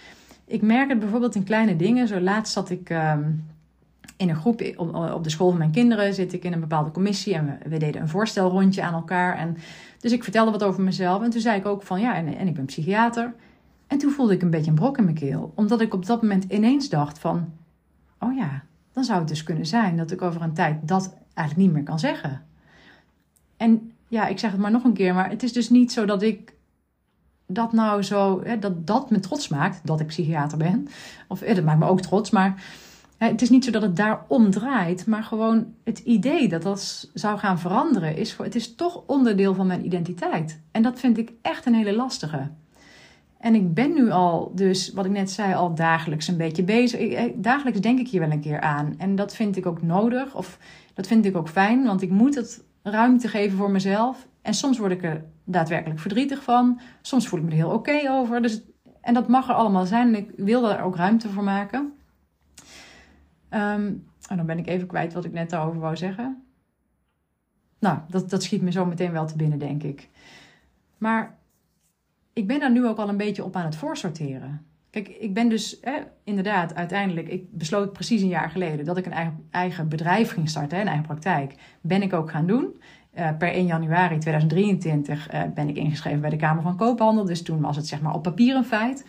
[0.45, 2.07] ik merk het bijvoorbeeld in kleine dingen.
[2.07, 3.31] Zo laatst zat ik ehm,
[4.17, 4.73] in een groep
[5.13, 7.77] op de school van mijn kinderen, zit ik in een bepaalde commissie en we, we,
[7.77, 9.37] deden een voorstelrondje aan elkaar.
[9.37, 9.57] En,
[9.99, 12.47] dus ik vertelde wat over mezelf en toen zei ik ook van ja, en, en
[12.47, 13.33] ik ben psychiater.
[13.93, 16.21] En toen voelde ik een beetje een brok in mijn keel, omdat ik op dat
[16.21, 17.53] moment ineens dacht van
[18.19, 21.67] oh ja, dan zou het dus kunnen zijn dat ik over een tijd dat eigenlijk
[21.67, 22.45] niet meer kan zeggen.
[23.57, 26.05] En ja, ik zeg het maar nog een keer, maar het is dus niet zo
[26.05, 26.53] dat ik
[27.47, 30.87] dat nou zo, hè, dat dat me trots maakt, dat ik psychiater ben.
[31.27, 32.63] Of hè, dat maakt me ook trots, maar
[33.17, 37.09] hè, het is niet zo dat het daarom draait, maar gewoon het idee dat dat
[37.13, 40.59] zou gaan veranderen, is, het is toch onderdeel van mijn identiteit.
[40.71, 42.49] En dat vind ik echt een hele lastige.
[43.43, 47.31] En ik ben nu al, dus wat ik net zei, al dagelijks een beetje bezig.
[47.35, 48.95] dagelijks denk ik hier wel een keer aan.
[48.97, 50.59] En dat vind ik ook nodig, of
[50.93, 54.27] dat vind ik ook fijn, want ik moet het ruimte geven voor mezelf.
[54.41, 56.79] En soms word ik er daadwerkelijk verdrietig van.
[57.01, 58.41] Soms voel ik me er heel oké over.
[58.41, 58.61] Dus,
[59.01, 61.93] en dat mag er allemaal zijn en ik wil daar ook ruimte voor maken.
[63.49, 66.43] En dan ben ik even kwijt wat ik net daarover wou zeggen.
[67.79, 70.09] Nou, dat, dat schiet me zo meteen wel te binnen, denk ik.
[70.97, 71.41] Maar
[72.33, 74.65] ik ben daar nu ook al een beetje op aan het voorsorteren.
[74.89, 75.79] Kijk, ik ben dus
[76.23, 80.49] inderdaad uiteindelijk, ik besloot precies een jaar geleden dat ik een eigen, eigen bedrijf ging
[80.49, 81.55] starten, een eigen praktijk.
[81.81, 82.81] Ben ik ook gaan doen.
[83.17, 87.25] Uh, per 1 januari 2023 uh, ben ik ingeschreven bij de Kamer van Koophandel.
[87.25, 89.05] Dus toen was het zeg maar op papier een feit.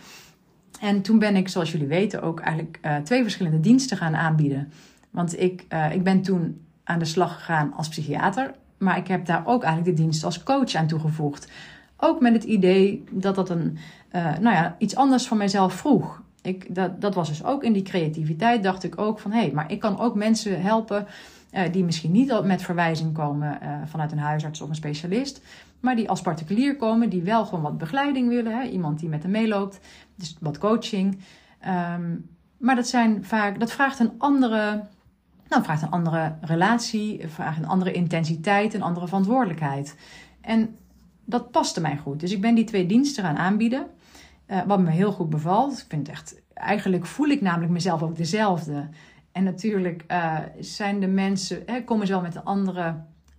[0.80, 4.72] En toen ben ik, zoals jullie weten, ook eigenlijk uh, twee verschillende diensten gaan aanbieden.
[5.10, 8.54] Want ik, ik ben toen aan de slag gegaan als psychiater.
[8.78, 11.48] Maar ik heb daar ook eigenlijk de dienst als coach aan toegevoegd.
[11.96, 13.78] Ook met het idee dat dat een,
[14.12, 16.22] uh, nou ja, iets anders van mijzelf vroeg.
[16.42, 19.50] Ik, dat, dat was dus ook in die creativiteit, dacht ik ook van hé, hey,
[19.52, 21.06] maar ik kan ook mensen helpen
[21.52, 25.40] uh, die misschien niet met verwijzing komen uh, vanuit een huisarts of een specialist,
[25.80, 28.60] maar die als particulier komen, die wel gewoon wat begeleiding willen.
[28.60, 28.68] Hè?
[28.68, 29.80] Iemand die met hem meeloopt,
[30.14, 31.18] dus wat coaching.
[31.94, 32.28] Um,
[32.58, 34.84] maar dat, zijn vaak, dat vraagt een andere,
[35.48, 39.96] nou, vraagt een andere relatie, vraagt een andere intensiteit, een andere verantwoordelijkheid.
[40.40, 40.76] En
[41.24, 42.20] dat paste mij goed.
[42.20, 43.86] Dus ik ben die twee diensten gaan aanbieden.
[44.46, 45.78] Uh, wat me heel goed bevalt.
[45.78, 48.88] Ik vind echt, eigenlijk voel ik namelijk mezelf ook dezelfde.
[49.32, 52.94] En natuurlijk uh, zijn de mensen, komen ze wel met een andere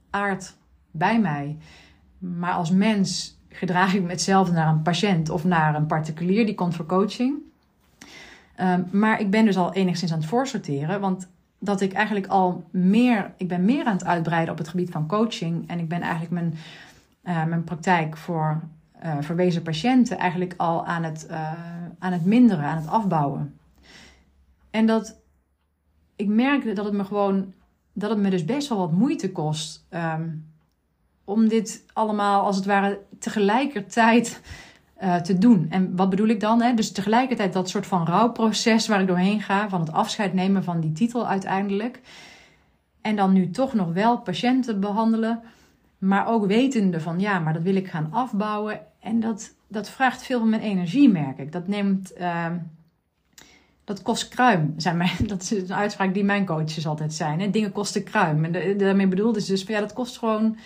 [0.10, 0.56] aard
[0.92, 1.58] bij mij.
[2.18, 6.56] Maar als mens gedraag ik me hetzelfde naar een patiënt of naar een particulier die
[6.56, 7.38] komt voor coaching.
[8.60, 11.00] Uh, maar ik ben dus al enigszins aan het voorsorteren.
[11.00, 11.28] Want
[11.60, 15.08] dat ik eigenlijk al meer, ik ben meer aan het uitbreiden op het gebied van
[15.08, 15.70] coaching.
[15.70, 16.54] En ik ben eigenlijk mijn
[17.26, 18.62] uh, mijn praktijk voor
[19.04, 21.54] uh, verwezen patiënten eigenlijk al aan het, uh,
[22.00, 23.60] aan het minderen, aan het afbouwen.
[24.72, 25.22] En dat
[26.16, 27.54] ik merkte dat het me gewoon,
[27.94, 30.54] dat het me dus best wel wat moeite kost um,
[31.24, 34.42] om dit allemaal als het ware tegelijkertijd
[35.24, 35.68] te doen.
[35.70, 36.62] En wat bedoel ik dan?
[36.62, 36.74] Hè?
[36.74, 40.80] Dus tegelijkertijd dat soort van rouwproces waar ik doorheen ga, van het afscheid nemen van
[40.80, 42.02] die titel uiteindelijk.
[43.02, 45.44] En dan nu toch nog wel patiënten behandelen
[46.06, 48.80] maar ook wetende van ja, maar dat wil ik gaan afbouwen.
[49.00, 51.52] En dat, dat vraagt veel van mijn energie, merk ik.
[51.52, 52.14] Dat neemt.
[52.20, 52.46] Uh,
[53.84, 54.74] dat kost kruim.
[54.78, 57.40] Zijn mijn, dat is een uitspraak die mijn coaches altijd zijn.
[57.40, 57.50] Hè?
[57.50, 58.46] Dingen kosten kruim.
[58.46, 60.58] En daarmee bedoelde ze dus ja, dat kost gewoon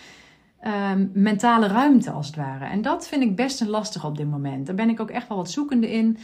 [0.63, 2.65] uh, mentale ruimte als het ware.
[2.65, 4.65] En dat vind ik best lastig op dit moment.
[4.65, 6.17] Daar ben ik ook echt wel wat zoekende in.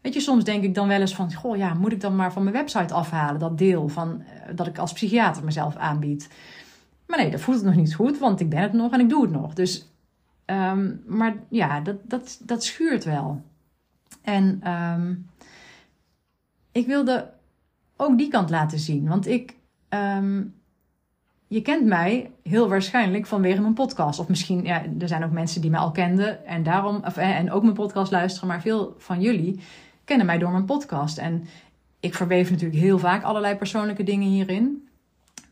[0.00, 2.32] Weet je, soms denk ik dan wel eens van, goh ja, moet ik dan maar
[2.32, 6.28] van mijn website afhalen, dat deel van uh, dat ik als psychiater mezelf aanbied.
[7.12, 9.22] Maar nee, dat voelt nog niet goed, want ik ben het nog en ik doe
[9.22, 9.54] het nog.
[9.54, 9.88] Dus,
[10.46, 13.42] um, maar ja, dat, dat, dat schuurt wel.
[14.22, 15.26] En um,
[16.72, 17.30] ik wilde
[17.96, 19.08] ook die kant laten zien.
[19.08, 19.56] Want ik,
[19.88, 20.54] um,
[21.46, 24.18] je kent mij heel waarschijnlijk vanwege mijn podcast.
[24.18, 27.36] Of misschien, ja, er zijn ook mensen die mij al kenden en daarom, of, eh,
[27.36, 28.48] en ook mijn podcast luisteren.
[28.48, 29.60] Maar veel van jullie
[30.04, 31.18] kennen mij door mijn podcast.
[31.18, 31.44] En
[32.00, 34.86] ik verweef natuurlijk heel vaak allerlei persoonlijke dingen hierin.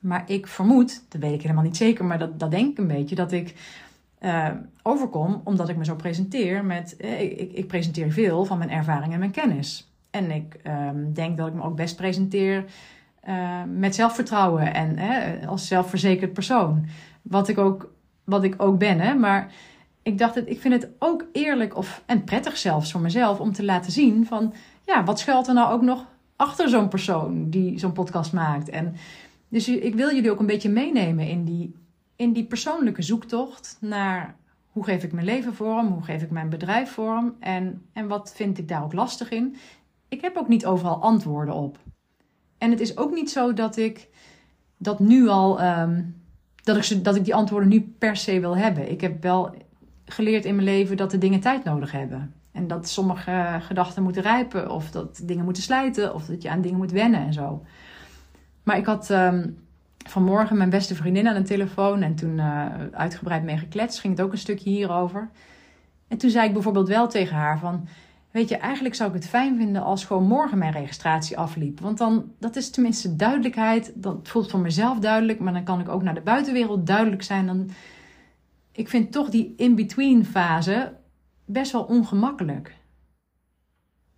[0.01, 2.87] Maar ik vermoed, dat weet ik helemaal niet zeker, maar dat, dat denk ik een
[2.87, 3.55] beetje, dat ik
[4.21, 4.49] uh,
[4.83, 6.95] overkom omdat ik me zo presenteer met.
[6.99, 9.93] Uh, ik, ik, presenteer veel van mijn ervaring en mijn kennis.
[10.11, 12.65] En ik um, denk dat ik me ook best presenteer
[13.29, 14.99] uh, met zelfvertrouwen en
[15.47, 16.87] als zelfverzekerd persoon.
[17.23, 17.93] Wat ik ook,
[18.25, 19.15] wat ik ook ben, hè.
[19.15, 19.53] Maar
[20.03, 23.53] ik dacht, dat, ik vind het ook eerlijk of, en prettig zelfs voor mezelf om
[23.53, 24.55] te laten zien van.
[24.87, 28.69] Ja, wat schuilt er nou ook nog achter zo'n persoon die zo'n podcast maakt?
[28.69, 28.97] En
[29.51, 31.75] dus ik wil jullie ook een beetje meenemen in die,
[32.17, 34.37] in die persoonlijke zoektocht naar
[34.71, 38.33] hoe geef ik mijn leven vorm, hoe geef ik mijn bedrijf vorm en, en wat
[38.35, 39.57] vind ik daar ook lastig in.
[40.09, 41.79] Ik heb ook niet overal antwoorden op.
[42.59, 44.09] En het is ook niet zo dat ik
[44.77, 46.03] dat nu al, ehm,
[46.63, 48.91] dat, ik dat ik die antwoorden nu per se wil hebben.
[48.91, 49.55] Ik heb wel
[50.05, 52.35] geleerd in mijn leven dat de dingen tijd nodig hebben.
[52.53, 56.61] En dat sommige gedachten moeten rijpen, of dat dingen moeten slijten, of dat je aan
[56.61, 57.65] dingen moet wennen en zo.
[58.63, 59.59] Maar ik had um,
[60.07, 64.01] vanmorgen mijn beste vriendin aan de telefoon en toen uh, uitgebreid mee gekletst.
[64.01, 65.31] Ging het ook een stukje hierover.
[66.09, 67.89] En toen zei ik bijvoorbeeld wel tegen haar van...
[68.31, 71.81] Weet je, eigenlijk zou ik het fijn vinden als gewoon morgen mijn registratie afliep.
[71.81, 73.93] Want dan, dat is tenminste duidelijkheid.
[73.95, 77.47] Dat voelt voor mezelf duidelijk, maar dan kan ik ook naar de buitenwereld duidelijk zijn.
[77.47, 77.71] Dan,
[78.73, 80.93] ik vind toch die in-between fase
[81.45, 82.77] best wel ongemakkelijk.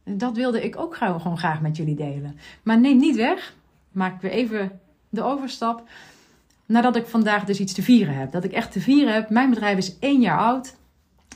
[0.04, 2.36] Dat wilde ik ook gewoon graag met jullie delen.
[2.62, 3.54] Maar neem niet weg,
[3.92, 5.88] maak weer even de overstap.
[6.66, 8.32] Nadat ik vandaag dus iets te vieren heb.
[8.32, 9.30] Dat ik echt te vieren heb.
[9.30, 10.76] Mijn bedrijf is één jaar oud.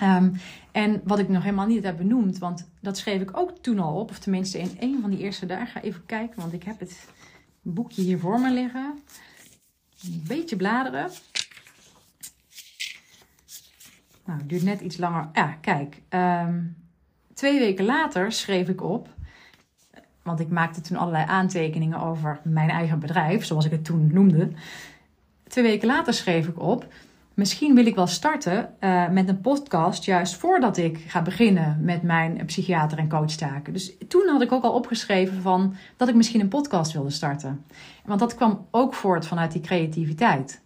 [0.02, 0.40] Um,
[0.72, 4.00] en wat ik nog helemaal niet heb benoemd, want dat schreef ik ook toen al
[4.00, 4.10] op.
[4.10, 5.66] Of tenminste in een van die eerste dagen.
[5.66, 7.08] Ga even kijken, want ik heb het
[7.62, 8.98] boekje hier voor me liggen.
[10.04, 11.10] Een beetje bladeren.
[14.24, 15.28] Nou, het duurt net iets langer.
[15.32, 16.02] Ja, kijk.
[16.08, 16.76] Um,
[17.34, 19.08] twee weken later schreef ik op.
[20.26, 24.50] Want ik maakte toen allerlei aantekeningen over mijn eigen bedrijf, zoals ik het toen noemde.
[25.48, 26.86] Twee weken later schreef ik op.
[27.34, 32.02] Misschien wil ik wel starten uh, met een podcast juist voordat ik ga beginnen met
[32.02, 33.72] mijn psychiater en coachtaken.
[33.72, 37.64] Dus toen had ik ook al opgeschreven van dat ik misschien een podcast wilde starten.
[38.04, 40.60] Want dat kwam ook voort vanuit die creativiteit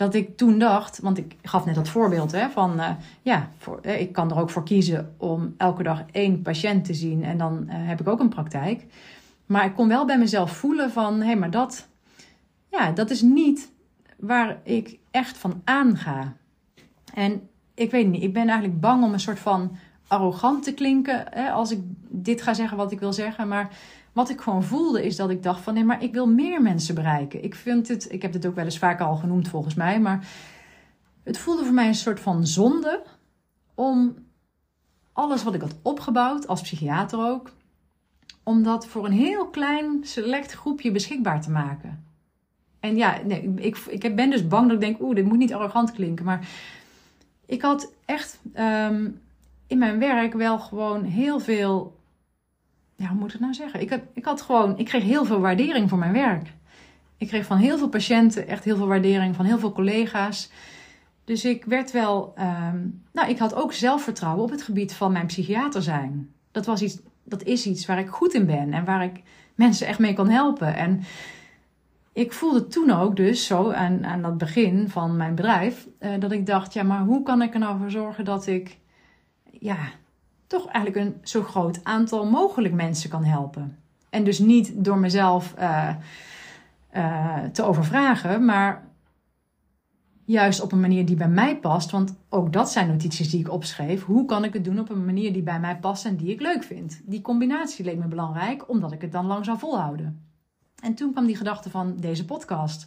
[0.00, 2.90] dat ik toen dacht, want ik gaf net dat voorbeeld hè, van uh,
[3.22, 6.94] ja, voor, uh, ik kan er ook voor kiezen om elke dag één patiënt te
[6.94, 8.86] zien en dan uh, heb ik ook een praktijk.
[9.46, 11.88] Maar ik kon wel bij mezelf voelen van hé, hey, maar dat,
[12.70, 13.72] ja, dat is niet
[14.16, 16.32] waar ik echt van aanga.
[17.14, 21.24] En ik weet niet, ik ben eigenlijk bang om een soort van arrogant te klinken
[21.30, 23.70] hè, als ik dit ga zeggen wat ik wil zeggen, maar
[24.12, 26.94] wat ik gewoon voelde is dat ik dacht van nee, maar ik wil meer mensen
[26.94, 27.44] bereiken.
[27.44, 30.28] Ik vind het, ik heb het ook wel eens vaker al genoemd volgens mij, maar
[31.22, 33.02] het voelde voor mij een soort van zonde
[33.74, 34.14] om
[35.12, 37.52] alles wat ik had opgebouwd, als psychiater ook,
[38.42, 42.04] om dat voor een heel klein select groepje beschikbaar te maken.
[42.80, 45.54] En ja, nee, ik, ik ben dus bang dat ik denk, oeh, dit moet niet
[45.54, 46.48] arrogant klinken, maar
[47.46, 49.20] ik had echt um,
[49.66, 51.99] in mijn werk wel gewoon heel veel
[53.00, 53.80] ja, hoe moet ik het nou zeggen?
[53.80, 56.52] Ik, heb, ik had gewoon, ik kreeg heel veel waardering voor mijn werk.
[57.16, 60.50] Ik kreeg van heel veel patiënten echt heel veel waardering, van heel veel collega's.
[61.24, 65.26] Dus ik werd wel, um, nou, ik had ook zelfvertrouwen op het gebied van mijn
[65.26, 66.30] psychiater zijn.
[66.50, 69.22] Dat, was iets, dat is iets waar ik goed in ben en waar ik
[69.54, 70.76] mensen echt mee kan helpen.
[70.76, 71.02] En
[72.12, 76.32] ik voelde toen ook dus zo aan, aan dat begin van mijn bedrijf, uh, dat
[76.32, 78.78] ik dacht, ja, maar hoe kan ik er nou voor zorgen dat ik,
[79.50, 79.78] ja,
[80.50, 83.78] toch eigenlijk een zo groot aantal mogelijk mensen kan helpen.
[84.08, 85.88] En dus niet door mezelf uh,
[86.96, 88.84] uh, te overvragen, maar
[90.24, 91.90] juist op een manier die bij mij past.
[91.90, 94.04] Want ook dat zijn notities die ik opschreef.
[94.04, 96.40] Hoe kan ik het doen op een manier die bij mij past en die ik
[96.40, 97.00] leuk vind?
[97.04, 100.24] Die combinatie leek me belangrijk, omdat ik het dan lang zou volhouden.
[100.82, 102.86] En toen kwam die gedachte van deze podcast.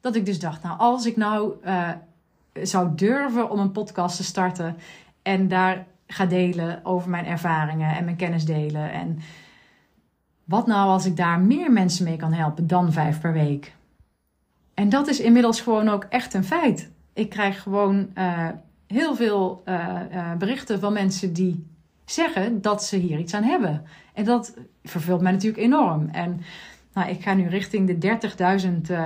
[0.00, 1.90] Dat ik dus dacht, nou, als ik nou uh,
[2.62, 4.76] zou durven om een podcast te starten
[5.22, 8.92] en daar ga delen over mijn ervaringen en mijn kennis delen.
[8.92, 9.18] En
[10.44, 13.74] wat nou als ik daar meer mensen mee kan helpen dan vijf per week?
[14.74, 16.90] En dat is inmiddels gewoon ook echt een feit.
[17.12, 18.48] Ik krijg gewoon uh,
[18.86, 21.66] heel veel uh, uh, berichten van mensen die
[22.04, 23.82] zeggen dat ze hier iets aan hebben.
[24.14, 26.08] En dat vervult mij natuurlijk enorm.
[26.12, 26.40] En
[26.92, 28.18] nou, ik ga nu richting de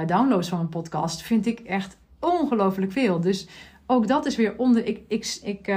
[0.03, 1.23] 30.000 downloads van een podcast.
[1.23, 3.21] Vind ik echt ongelooflijk veel.
[3.21, 3.49] Dus
[3.87, 4.87] ook dat is weer onder.
[4.87, 5.73] Ik, ik, ik,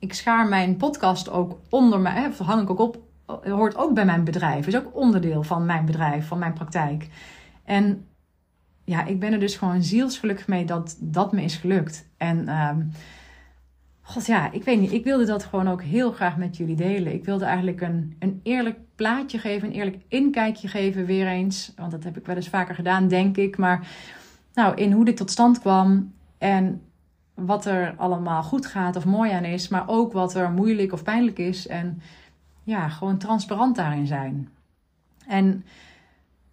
[0.00, 2.98] ik schaar mijn podcast ook onder mij, of hang ik ook op,
[3.42, 4.66] hoort ook bij mijn bedrijf.
[4.66, 7.08] Is ook onderdeel van mijn bedrijf, van mijn praktijk.
[7.64, 8.06] En
[8.84, 12.08] ja, ik ben er dus gewoon zielsgelukkig mee dat dat me is gelukt.
[12.16, 12.90] En um,
[14.00, 17.14] god ja, ik weet niet, ik wilde dat gewoon ook heel graag met jullie delen.
[17.14, 21.72] Ik wilde eigenlijk een, een eerlijk plaatje geven, een eerlijk inkijkje geven weer eens.
[21.76, 23.56] Want dat heb ik wel eens vaker gedaan, denk ik.
[23.56, 23.88] Maar
[24.54, 26.82] nou, in hoe dit tot stand kwam en
[27.46, 31.02] wat er allemaal goed gaat of mooi aan is, maar ook wat er moeilijk of
[31.02, 31.66] pijnlijk is.
[31.66, 32.02] En
[32.62, 34.48] ja, gewoon transparant daarin zijn.
[35.26, 35.64] En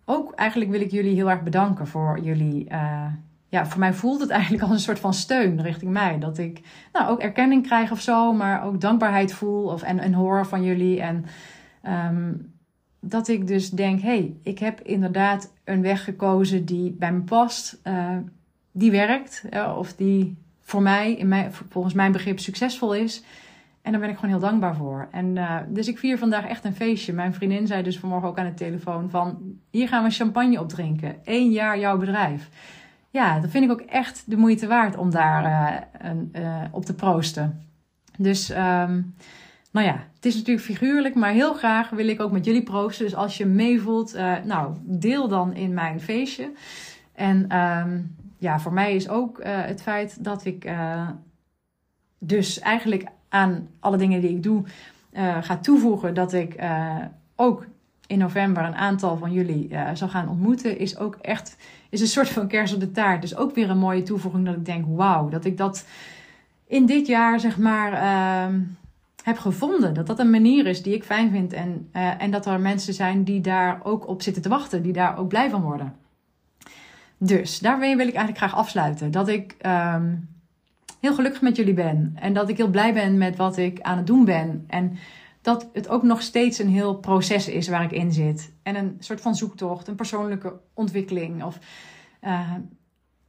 [0.06, 2.70] ook eigenlijk wil ik jullie heel erg bedanken voor jullie.
[2.72, 3.06] Uh,
[3.50, 6.20] ja, voor mij voelt het eigenlijk als een soort van steun richting mij.
[6.20, 6.62] Dat ik
[6.94, 10.64] nou, ook erkenning krijg of zo, maar ook dankbaarheid voel of, en, en hoor van
[10.64, 11.02] jullie.
[11.02, 11.26] En
[11.88, 12.54] um,
[13.00, 17.22] dat ik dus denk: hé, hey, ik heb inderdaad een weg gekozen die bij me
[17.22, 17.80] past.
[17.84, 18.18] Uh,
[18.72, 23.24] die werkt, uh, of die voor mij, in mijn, volgens mijn begrip, succesvol is.
[23.82, 25.08] En daar ben ik gewoon heel dankbaar voor.
[25.12, 27.14] En, uh, dus ik vier vandaag echt een feestje.
[27.14, 29.38] Mijn vriendin zei dus vanmorgen ook aan de telefoon van...
[29.70, 31.16] hier gaan we champagne opdrinken.
[31.24, 32.50] Eén jaar jouw bedrijf.
[33.10, 36.96] Ja, dat vind ik ook echt de moeite waard om daar een, uh, op te
[36.96, 37.62] proosten.
[38.18, 38.50] Dus...
[38.50, 39.16] Um,
[39.72, 43.06] nou ja, het is natuurlijk figuurlijk, maar heel graag wil ik ook met jullie proosten.
[43.06, 46.52] Dus als je meevoelt, nou, deel dan in mijn feestje.
[47.14, 51.10] En um, ja, voor mij is ook uh, het feit dat ik uh,
[52.20, 54.64] dus eigenlijk aan alle dingen die ik doe
[55.42, 56.56] ga toevoegen dat ik
[57.36, 57.66] ook
[58.08, 61.58] in november een aantal van jullie zal gaan ontmoeten, is ook echt
[61.90, 63.22] is een soort van kers op de taart.
[63.22, 65.86] Dus ook weer een mooie toevoeging dat ik denk, wauw, dat ik dat
[66.68, 68.60] in dit jaar zeg maar ehm,
[69.24, 69.94] heb gevonden.
[69.94, 71.54] Dat dat een manier is die ik fijn vind.
[71.54, 74.82] En, uh, en dat er mensen zijn die daar ook op zitten te wachten.
[74.82, 75.96] Die daar ook blij van worden.
[77.18, 79.12] Dus daarmee wil ik eigenlijk graag afsluiten.
[79.12, 80.30] Dat ik um,
[81.00, 82.14] heel gelukkig met jullie ben.
[82.20, 84.64] En dat ik heel blij ben met wat ik aan het doen ben.
[84.68, 84.98] En
[85.42, 88.54] dat het ook nog steeds een heel proces is waar ik in zit.
[88.64, 91.44] En een soort van zoektocht, een persoonlijke ontwikkeling.
[91.44, 91.60] Of,
[92.22, 92.52] uh,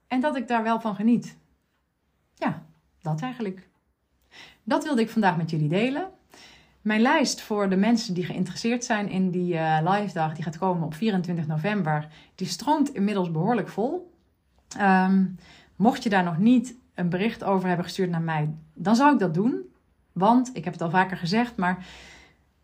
[0.07, 1.37] en dat ik daar wel van geniet.
[2.35, 2.63] Ja,
[3.01, 3.69] dat eigenlijk.
[4.63, 6.11] Dat wilde ik vandaag met jullie delen.
[6.89, 10.59] Mijn lijst voor de mensen die geïnteresseerd zijn in die uh, live dag, die gaat
[10.59, 14.13] komen op 24 november, die stroomt inmiddels behoorlijk vol.
[14.81, 15.37] Um,
[15.77, 19.19] mocht je daar nog niet een bericht over hebben gestuurd naar mij, dan zou ik
[19.19, 19.63] dat doen.
[20.13, 21.87] Want, ik heb het al vaker gezegd, maar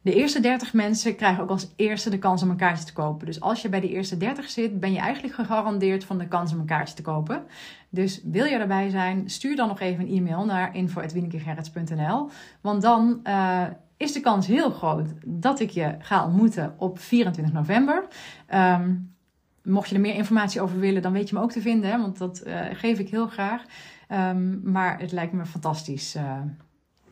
[0.01, 3.27] de eerste 30 mensen krijgen ook als eerste de kans om een kaartje te kopen.
[3.27, 6.53] Dus als je bij de eerste 30 zit, ben je eigenlijk gegarandeerd van de kans
[6.53, 7.45] om een kaartje te kopen.
[7.89, 12.29] Dus wil je erbij zijn, stuur dan nog even een e-mail naar info.wienekegerrits.nl.
[12.61, 13.62] Want dan uh,
[13.97, 18.07] is de kans heel groot dat ik je ga ontmoeten op 24 november.
[18.55, 19.15] Um,
[19.63, 21.91] mocht je er meer informatie over willen, dan weet je me ook te vinden.
[21.91, 23.63] Hè, want dat uh, geef ik heel graag.
[24.09, 26.41] Um, maar het lijkt me fantastisch uh,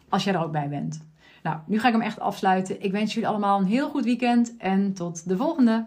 [0.09, 1.07] als jij er ook bij bent.
[1.43, 2.83] Nou, nu ga ik hem echt afsluiten.
[2.83, 5.87] Ik wens jullie allemaal een heel goed weekend en tot de volgende.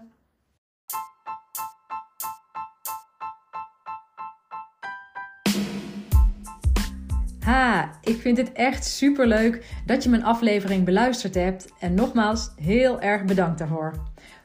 [7.46, 11.68] Ha, ik vind het echt super leuk dat je mijn aflevering beluisterd hebt.
[11.80, 13.94] En nogmaals, heel erg bedankt daarvoor.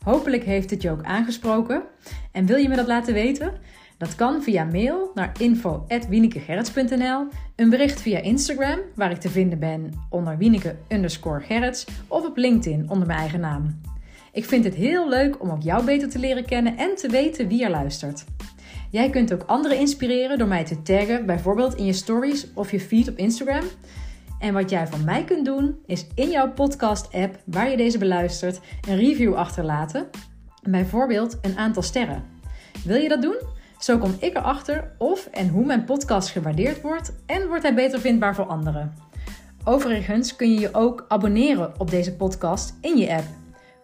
[0.04, 1.82] Hopelijk heeft het je ook aangesproken.
[2.32, 3.52] En wil je me dat laten weten?
[3.98, 7.26] Dat kan via mail naar info.wienekegerrits.nl,
[7.56, 11.72] een bericht via Instagram, waar ik te vinden ben onder Wieneke underscore
[12.08, 13.80] of op LinkedIn onder mijn eigen naam.
[14.32, 17.48] Ik vind het heel leuk om ook jou beter te leren kennen en te weten
[17.48, 18.24] wie er luistert.
[18.90, 22.80] Jij kunt ook anderen inspireren door mij te taggen, bijvoorbeeld in je stories of je
[22.80, 23.64] feed op Instagram.
[24.38, 28.60] En wat jij van mij kunt doen, is in jouw podcast-app waar je deze beluistert,
[28.88, 30.08] een review achterlaten.
[30.62, 32.24] Bijvoorbeeld een aantal sterren.
[32.84, 33.36] Wil je dat doen?
[33.78, 38.00] Zo kom ik erachter of en hoe mijn podcast gewaardeerd wordt en wordt hij beter
[38.00, 38.94] vindbaar voor anderen.
[39.64, 43.39] Overigens kun je je ook abonneren op deze podcast in je app.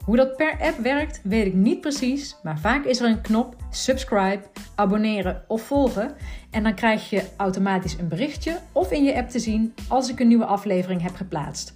[0.07, 3.57] Hoe dat per app werkt, weet ik niet precies, maar vaak is er een knop
[3.70, 4.42] subscribe,
[4.74, 6.14] abonneren of volgen
[6.50, 10.20] en dan krijg je automatisch een berichtje of in je app te zien als ik
[10.20, 11.74] een nieuwe aflevering heb geplaatst.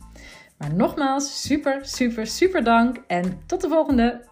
[0.58, 4.29] Maar nogmaals, super, super, super dank en tot de volgende!